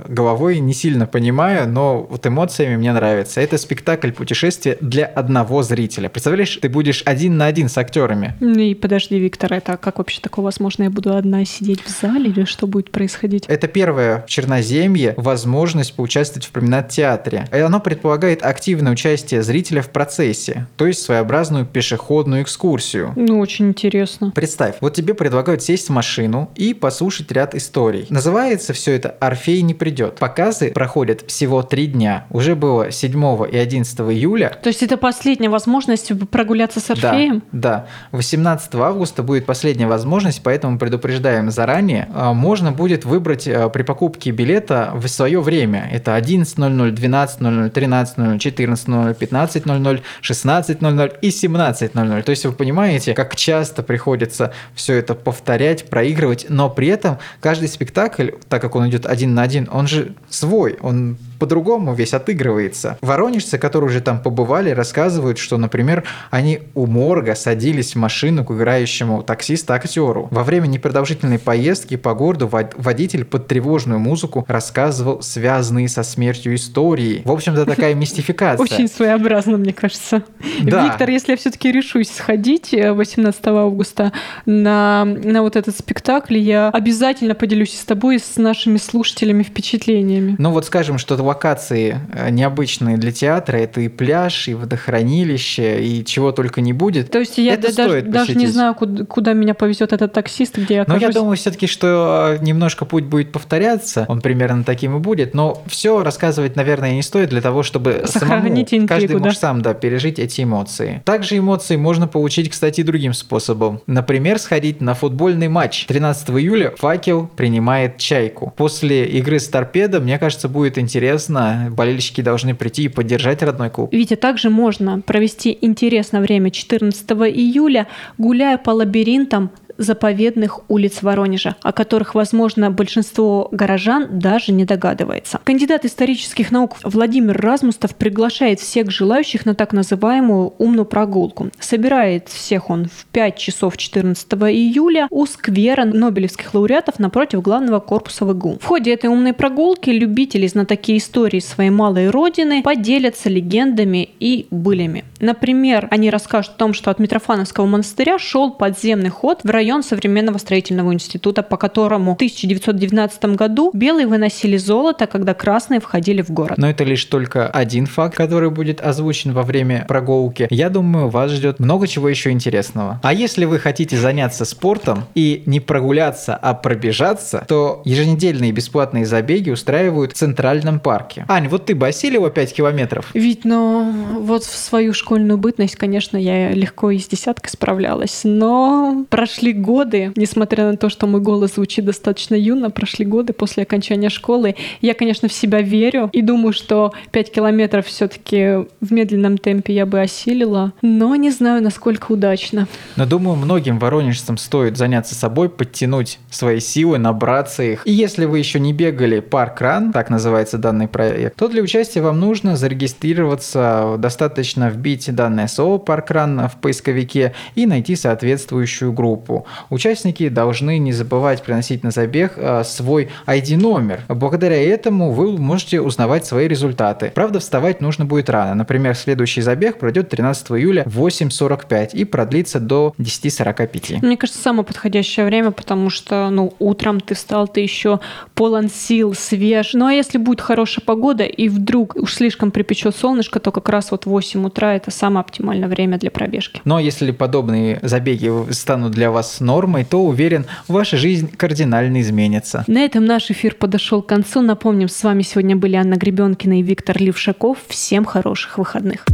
головой 0.08 0.58
не 0.58 0.74
сильно 0.74 1.06
понимаю, 1.06 1.68
но 1.68 2.06
вот 2.08 2.26
эмоциями 2.26 2.76
мне 2.76 2.92
нравится. 2.92 3.40
Это 3.40 3.58
спектакль 3.58 4.10
путешествия 4.10 4.76
для 4.80 5.06
одного 5.06 5.62
зрителя. 5.62 6.08
Представляешь, 6.08 6.56
ты 6.56 6.68
будешь 6.68 7.02
один 7.04 7.36
на 7.36 7.46
один 7.46 7.68
с 7.68 7.78
актерами. 7.78 8.34
Ну 8.40 8.58
и 8.58 8.74
подожди, 8.74 9.18
Виктор, 9.18 9.52
это 9.52 9.76
как 9.76 9.98
вообще 9.98 10.20
такое 10.20 10.44
возможно? 10.44 10.84
Я 10.84 10.90
буду 10.90 11.16
одна 11.16 11.44
сидеть 11.44 11.82
в 11.82 11.88
зале 11.88 12.30
или 12.30 12.44
что 12.44 12.66
будет 12.66 12.90
происходить? 12.90 13.44
Это 13.46 13.68
первое 13.68 14.22
в 14.22 14.26
Черноземье 14.26 15.14
возможность 15.16 15.94
поучаствовать 15.94 16.46
в 16.46 16.50
променад-театре. 16.50 17.48
И 17.52 17.58
оно 17.58 17.80
предполагает 17.80 18.42
активное 18.44 18.92
участие 18.92 19.42
зрителя 19.42 19.82
в 19.82 19.90
процессе, 19.90 20.66
то 20.76 20.86
есть 20.86 21.02
своеобразную 21.02 21.66
пешеходную 21.66 22.42
экскурсию. 22.42 23.12
Ну, 23.16 23.38
очень 23.38 23.68
интересно. 23.68 24.32
Представь, 24.34 24.76
вот 24.80 24.94
тебе 24.94 25.14
предлагают 25.14 25.62
сесть 25.62 25.88
в 25.88 25.92
машину 25.92 26.50
и 26.54 26.74
послушать 26.74 27.30
ряд 27.32 27.54
историй. 27.54 28.06
Называется 28.10 28.72
все 28.72 28.92
это 28.92 29.08
«Орфей 29.36 29.62
не 29.62 29.74
придет». 29.74 30.16
Показы 30.18 30.70
проходят 30.70 31.24
всего 31.26 31.62
три 31.62 31.86
дня. 31.86 32.26
Уже 32.30 32.54
было 32.54 32.90
7 32.90 33.46
и 33.50 33.56
11 33.56 34.00
июля. 34.00 34.58
То 34.62 34.68
есть 34.68 34.82
это 34.82 34.96
последняя 34.96 35.50
возможность 35.50 36.10
прогуляться 36.30 36.80
с 36.80 36.90
Орфеем? 36.90 37.42
Да, 37.52 37.86
да. 38.10 38.16
18 38.16 38.74
августа 38.76 39.22
будет 39.22 39.44
последняя 39.46 39.86
возможность, 39.86 40.42
поэтому 40.42 40.78
предупреждаем 40.78 41.50
заранее. 41.50 42.08
А, 42.14 42.32
можно 42.32 42.72
будет 42.72 43.04
выбрать 43.04 43.46
а, 43.46 43.68
при 43.68 43.82
покупке 43.82 44.30
билета 44.30 44.92
в 44.94 45.06
свое 45.08 45.40
время. 45.40 45.88
Это 45.92 46.16
11.00, 46.16 46.94
12.00, 46.94 47.72
13.00, 47.72 48.38
14.00, 48.38 49.18
15.00, 49.18 50.02
16.00 50.22 51.18
и 51.20 51.28
17.00. 51.28 52.22
То 52.22 52.30
есть 52.30 52.46
вы 52.46 52.52
понимаете, 52.52 53.14
как 53.14 53.36
часто 53.36 53.82
приходится 53.82 54.52
все 54.74 54.94
это 54.94 55.14
повторять, 55.14 55.90
проигрывать, 55.90 56.46
но 56.48 56.70
при 56.70 56.88
этом 56.88 57.18
каждый 57.40 57.68
спектакль, 57.68 58.30
так 58.48 58.62
как 58.62 58.74
он 58.76 58.88
идет 58.88 59.06
один 59.06 59.25
на 59.34 59.42
один, 59.42 59.68
он 59.70 59.86
же 59.86 60.14
свой, 60.28 60.78
он 60.80 61.16
по-другому 61.38 61.94
весь 61.94 62.14
отыгрывается. 62.14 62.98
Воронежцы, 63.00 63.58
которые 63.58 63.90
уже 63.90 64.00
там 64.00 64.20
побывали, 64.20 64.70
рассказывают, 64.70 65.38
что, 65.38 65.56
например, 65.56 66.04
они 66.30 66.60
у 66.74 66.86
морга 66.86 67.34
садились 67.34 67.94
в 67.94 67.98
машину 67.98 68.44
к 68.44 68.50
играющему 68.50 69.22
таксиста-актеру. 69.22 70.28
Во 70.30 70.44
время 70.44 70.66
непродолжительной 70.66 71.38
поездки 71.38 71.96
по 71.96 72.14
городу 72.14 72.48
водитель 72.48 73.24
под 73.24 73.46
тревожную 73.46 73.98
музыку 73.98 74.44
рассказывал 74.48 75.22
связанные 75.22 75.88
со 75.88 76.02
смертью 76.02 76.54
истории. 76.54 77.22
В 77.24 77.30
общем-то, 77.30 77.66
такая 77.66 77.94
мистификация. 78.06 78.62
Очень 78.62 78.88
своеобразно, 78.88 79.56
мне 79.56 79.72
кажется. 79.72 80.22
Виктор, 80.60 81.08
если 81.10 81.32
я 81.32 81.36
все-таки 81.36 81.70
решусь 81.70 82.10
сходить 82.10 82.72
18 82.72 83.46
августа 83.46 84.12
на, 84.44 85.04
на 85.04 85.42
вот 85.42 85.56
этот 85.56 85.76
спектакль, 85.76 86.38
я 86.38 86.70
обязательно 86.70 87.34
поделюсь 87.34 87.78
с 87.78 87.84
тобой 87.84 88.16
и 88.16 88.18
с 88.18 88.36
нашими 88.36 88.78
слушателями 88.78 89.42
впечатлениями. 89.42 90.36
Ну 90.38 90.50
вот 90.50 90.66
скажем, 90.66 90.98
что 90.98 91.16
локации 91.26 92.00
э, 92.12 92.30
необычные 92.30 92.96
для 92.96 93.12
театра. 93.12 93.58
Это 93.58 93.80
и 93.80 93.88
пляж, 93.88 94.48
и 94.48 94.54
водохранилище, 94.54 95.82
и 95.82 96.04
чего 96.04 96.32
только 96.32 96.60
не 96.60 96.72
будет. 96.72 97.10
То 97.10 97.18
есть 97.18 97.38
я 97.38 97.54
это 97.54 97.74
даже, 97.74 98.02
даже 98.02 98.34
не 98.34 98.46
знаю, 98.46 98.74
куда, 98.74 99.04
куда 99.04 99.32
меня 99.32 99.54
повезет 99.54 99.92
этот 99.92 100.12
таксист, 100.12 100.56
где 100.56 100.76
я 100.76 100.82
окажусь. 100.82 101.02
Но 101.02 101.06
я 101.08 101.12
думаю 101.12 101.36
все-таки, 101.36 101.66
что 101.66 102.36
э, 102.40 102.44
немножко 102.44 102.84
путь 102.84 103.04
будет 103.04 103.32
повторяться. 103.32 104.06
Он 104.08 104.20
примерно 104.20 104.64
таким 104.64 104.96
и 104.96 105.00
будет. 105.00 105.34
Но 105.34 105.62
все 105.66 106.02
рассказывать, 106.02 106.56
наверное, 106.56 106.92
не 106.92 107.02
стоит 107.02 107.30
для 107.30 107.40
того, 107.40 107.62
чтобы 107.62 108.04
Сохранить 108.06 108.70
самому, 108.70 108.84
интригу, 108.84 108.86
каждый 108.86 109.18
да? 109.18 109.24
муж 109.24 109.36
сам 109.36 109.62
да, 109.62 109.74
пережить 109.74 110.18
эти 110.18 110.42
эмоции. 110.42 111.02
Также 111.04 111.38
эмоции 111.38 111.76
можно 111.76 112.06
получить, 112.06 112.50
кстати, 112.50 112.82
другим 112.82 113.12
способом. 113.12 113.80
Например, 113.86 114.38
сходить 114.38 114.80
на 114.80 114.94
футбольный 114.94 115.48
матч. 115.48 115.86
13 115.86 116.30
июля 116.30 116.72
«Факел» 116.78 117.28
принимает 117.36 117.98
«Чайку». 117.98 118.52
После 118.56 119.06
игры 119.06 119.40
с 119.40 119.48
«Торпедо», 119.48 120.00
мне 120.00 120.18
кажется, 120.18 120.48
будет 120.48 120.78
интересно 120.78 121.15
интересно. 121.16 121.68
Болельщики 121.70 122.20
должны 122.20 122.54
прийти 122.54 122.84
и 122.84 122.88
поддержать 122.88 123.42
родной 123.42 123.70
клуб. 123.70 123.92
Витя, 123.92 124.16
также 124.16 124.50
можно 124.50 125.00
провести 125.00 125.56
интересное 125.60 126.20
время 126.20 126.50
14 126.50 127.10
июля, 127.10 127.86
гуляя 128.18 128.58
по 128.58 128.70
лабиринтам 128.70 129.50
заповедных 129.78 130.60
улиц 130.68 131.02
Воронежа, 131.02 131.56
о 131.62 131.72
которых, 131.72 132.14
возможно, 132.14 132.70
большинство 132.70 133.48
горожан 133.50 134.18
даже 134.18 134.52
не 134.52 134.64
догадывается. 134.64 135.40
Кандидат 135.44 135.84
исторических 135.84 136.50
наук 136.50 136.76
Владимир 136.82 137.40
Размустов 137.40 137.94
приглашает 137.94 138.60
всех 138.60 138.90
желающих 138.90 139.46
на 139.46 139.54
так 139.54 139.72
называемую 139.72 140.54
умную 140.58 140.86
прогулку. 140.86 141.50
Собирает 141.60 142.28
всех 142.28 142.70
он 142.70 142.86
в 142.86 143.06
5 143.06 143.36
часов 143.36 143.76
14 143.76 144.32
июля 144.32 145.06
у 145.10 145.26
сквера 145.26 145.84
Нобелевских 145.84 146.54
лауреатов 146.54 146.98
напротив 146.98 147.42
главного 147.42 147.80
корпуса 147.80 148.24
ВГУ. 148.24 148.58
В 148.60 148.64
ходе 148.64 148.94
этой 148.94 149.10
умной 149.10 149.32
прогулки 149.32 149.90
любители 149.90 150.46
знатоки 150.46 150.96
истории 150.96 151.40
своей 151.40 151.70
малой 151.70 152.10
родины 152.10 152.62
поделятся 152.62 153.28
легендами 153.28 154.08
и 154.20 154.46
былями. 154.50 155.04
Например, 155.20 155.88
они 155.90 156.10
расскажут 156.10 156.54
о 156.54 156.58
том, 156.58 156.74
что 156.74 156.90
от 156.90 156.98
Митрофановского 156.98 157.66
монастыря 157.66 158.18
шел 158.18 158.52
подземный 158.52 159.10
ход 159.10 159.40
в 159.42 159.50
район 159.50 159.65
район 159.66 159.82
современного 159.82 160.38
строительного 160.38 160.94
института, 160.94 161.42
по 161.42 161.56
которому 161.56 162.12
в 162.12 162.14
1919 162.14 163.24
году 163.36 163.72
белые 163.74 164.06
выносили 164.06 164.56
золото, 164.56 165.08
когда 165.08 165.34
красные 165.34 165.80
входили 165.80 166.22
в 166.22 166.30
город. 166.30 166.56
Но 166.56 166.70
это 166.70 166.84
лишь 166.84 167.04
только 167.04 167.48
один 167.48 167.86
факт, 167.86 168.16
который 168.16 168.50
будет 168.50 168.80
озвучен 168.80 169.32
во 169.32 169.42
время 169.42 169.84
прогулки. 169.88 170.46
Я 170.50 170.70
думаю, 170.70 171.08
вас 171.08 171.32
ждет 171.32 171.58
много 171.58 171.88
чего 171.88 172.08
еще 172.08 172.30
интересного. 172.30 173.00
А 173.02 173.12
если 173.12 173.44
вы 173.44 173.58
хотите 173.58 173.96
заняться 173.96 174.44
спортом 174.44 175.06
и 175.16 175.42
не 175.46 175.58
прогуляться, 175.58 176.36
а 176.36 176.54
пробежаться, 176.54 177.44
то 177.48 177.82
еженедельные 177.84 178.52
бесплатные 178.52 179.04
забеги 179.04 179.50
устраивают 179.50 180.12
в 180.12 180.14
Центральном 180.14 180.78
парке. 180.78 181.24
Ань, 181.26 181.48
вот 181.48 181.66
ты 181.66 181.74
бы 181.74 181.88
осилила 181.88 182.30
5 182.30 182.54
километров? 182.54 183.10
Ведь, 183.14 183.44
но 183.44 183.92
вот 184.20 184.44
в 184.44 184.56
свою 184.56 184.94
школьную 184.94 185.38
бытность, 185.38 185.74
конечно, 185.74 186.16
я 186.16 186.50
легко 186.50 186.92
и 186.92 187.00
с 187.00 187.08
десяткой 187.08 187.50
справлялась, 187.50 188.20
но 188.22 189.04
прошли 189.10 189.55
годы, 189.56 190.12
несмотря 190.16 190.70
на 190.70 190.76
то, 190.76 190.88
что 190.88 191.06
мой 191.06 191.20
голос 191.20 191.54
звучит 191.54 191.84
достаточно 191.84 192.34
юно, 192.34 192.70
прошли 192.70 193.04
годы 193.04 193.32
после 193.32 193.64
окончания 193.64 194.08
школы. 194.08 194.54
Я, 194.80 194.94
конечно, 194.94 195.28
в 195.28 195.32
себя 195.32 195.60
верю 195.60 196.10
и 196.12 196.22
думаю, 196.22 196.52
что 196.52 196.92
5 197.12 197.32
километров 197.32 197.86
все-таки 197.86 198.66
в 198.80 198.92
медленном 198.92 199.38
темпе 199.38 199.74
я 199.74 199.86
бы 199.86 200.00
осилила, 200.00 200.72
но 200.82 201.14
не 201.16 201.30
знаю, 201.30 201.62
насколько 201.62 202.12
удачно. 202.12 202.68
Но 202.96 203.06
думаю, 203.06 203.36
многим 203.36 203.78
воронежцам 203.78 204.36
стоит 204.36 204.76
заняться 204.76 205.14
собой, 205.14 205.48
подтянуть 205.48 206.18
свои 206.30 206.60
силы, 206.60 206.98
набраться 206.98 207.62
их. 207.62 207.86
И 207.86 207.92
если 207.92 208.24
вы 208.24 208.38
еще 208.38 208.60
не 208.60 208.72
бегали 208.72 209.20
парк 209.20 209.60
ран, 209.60 209.92
так 209.92 210.10
называется 210.10 210.58
данный 210.58 210.88
проект, 210.88 211.36
то 211.36 211.48
для 211.48 211.62
участия 211.62 212.00
вам 212.00 212.20
нужно 212.20 212.56
зарегистрироваться, 212.56 213.96
достаточно 213.98 214.68
вбить 214.68 215.14
данное 215.14 215.48
слово 215.48 215.78
парк 215.78 216.10
ран 216.10 216.48
в 216.48 216.56
поисковике 216.60 217.34
и 217.54 217.66
найти 217.66 217.96
соответствующую 217.96 218.92
группу. 218.92 219.45
Участники 219.70 220.28
должны 220.28 220.78
не 220.78 220.92
забывать 220.92 221.42
приносить 221.42 221.82
на 221.82 221.90
забег 221.90 222.34
а, 222.36 222.64
свой 222.64 223.08
ID-номер. 223.26 224.02
Благодаря 224.08 224.62
этому 224.62 225.12
вы 225.12 225.36
можете 225.38 225.80
узнавать 225.80 226.26
свои 226.26 226.48
результаты. 226.48 227.12
Правда, 227.14 227.40
вставать 227.40 227.80
нужно 227.80 228.04
будет 228.04 228.30
рано. 228.30 228.54
Например, 228.54 228.94
следующий 228.94 229.40
забег 229.40 229.78
пройдет 229.78 230.08
13 230.08 230.50
июля 230.52 230.82
в 230.86 231.04
8.45 231.04 231.90
и 231.92 232.04
продлится 232.04 232.60
до 232.60 232.94
10.45. 232.98 234.04
Мне 234.04 234.16
кажется, 234.16 234.40
самое 234.40 234.64
подходящее 234.64 235.26
время, 235.26 235.50
потому 235.50 235.90
что, 235.90 236.28
ну, 236.30 236.54
утром 236.58 237.00
ты 237.00 237.14
встал, 237.14 237.48
ты 237.48 237.60
еще 237.60 238.00
полон 238.34 238.68
сил, 238.68 239.14
свеж. 239.14 239.74
Ну, 239.74 239.86
а 239.86 239.92
если 239.92 240.18
будет 240.18 240.40
хорошая 240.40 240.84
погода 240.84 241.24
и 241.24 241.48
вдруг 241.48 241.96
уж 241.96 242.14
слишком 242.14 242.50
припечет 242.50 242.96
солнышко, 242.96 243.40
то 243.40 243.52
как 243.52 243.68
раз 243.68 243.90
вот 243.90 244.06
8 244.06 244.46
утра 244.46 244.74
это 244.74 244.90
самое 244.90 245.20
оптимальное 245.20 245.68
время 245.68 245.98
для 245.98 246.10
пробежки. 246.10 246.60
Но 246.64 246.78
если 246.78 247.10
подобные 247.10 247.78
забеги 247.82 248.30
станут 248.52 248.92
для 248.92 249.10
вас 249.10 249.35
нормой, 249.40 249.84
то 249.84 250.04
уверен, 250.04 250.46
ваша 250.68 250.96
жизнь 250.96 251.30
кардинально 251.36 252.00
изменится. 252.00 252.64
На 252.66 252.80
этом 252.80 253.04
наш 253.04 253.30
эфир 253.30 253.54
подошел 253.54 254.02
к 254.02 254.06
концу. 254.06 254.42
Напомним, 254.42 254.88
с 254.88 255.02
вами 255.02 255.22
сегодня 255.22 255.56
были 255.56 255.76
Анна 255.76 255.94
Гребенкина 255.94 256.60
и 256.60 256.62
Виктор 256.62 257.00
Левшаков. 257.00 257.58
Всем 257.68 258.04
хороших 258.04 258.58
выходных. 258.58 259.04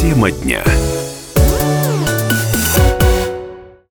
Тема 0.00 0.30
дня. 0.30 0.62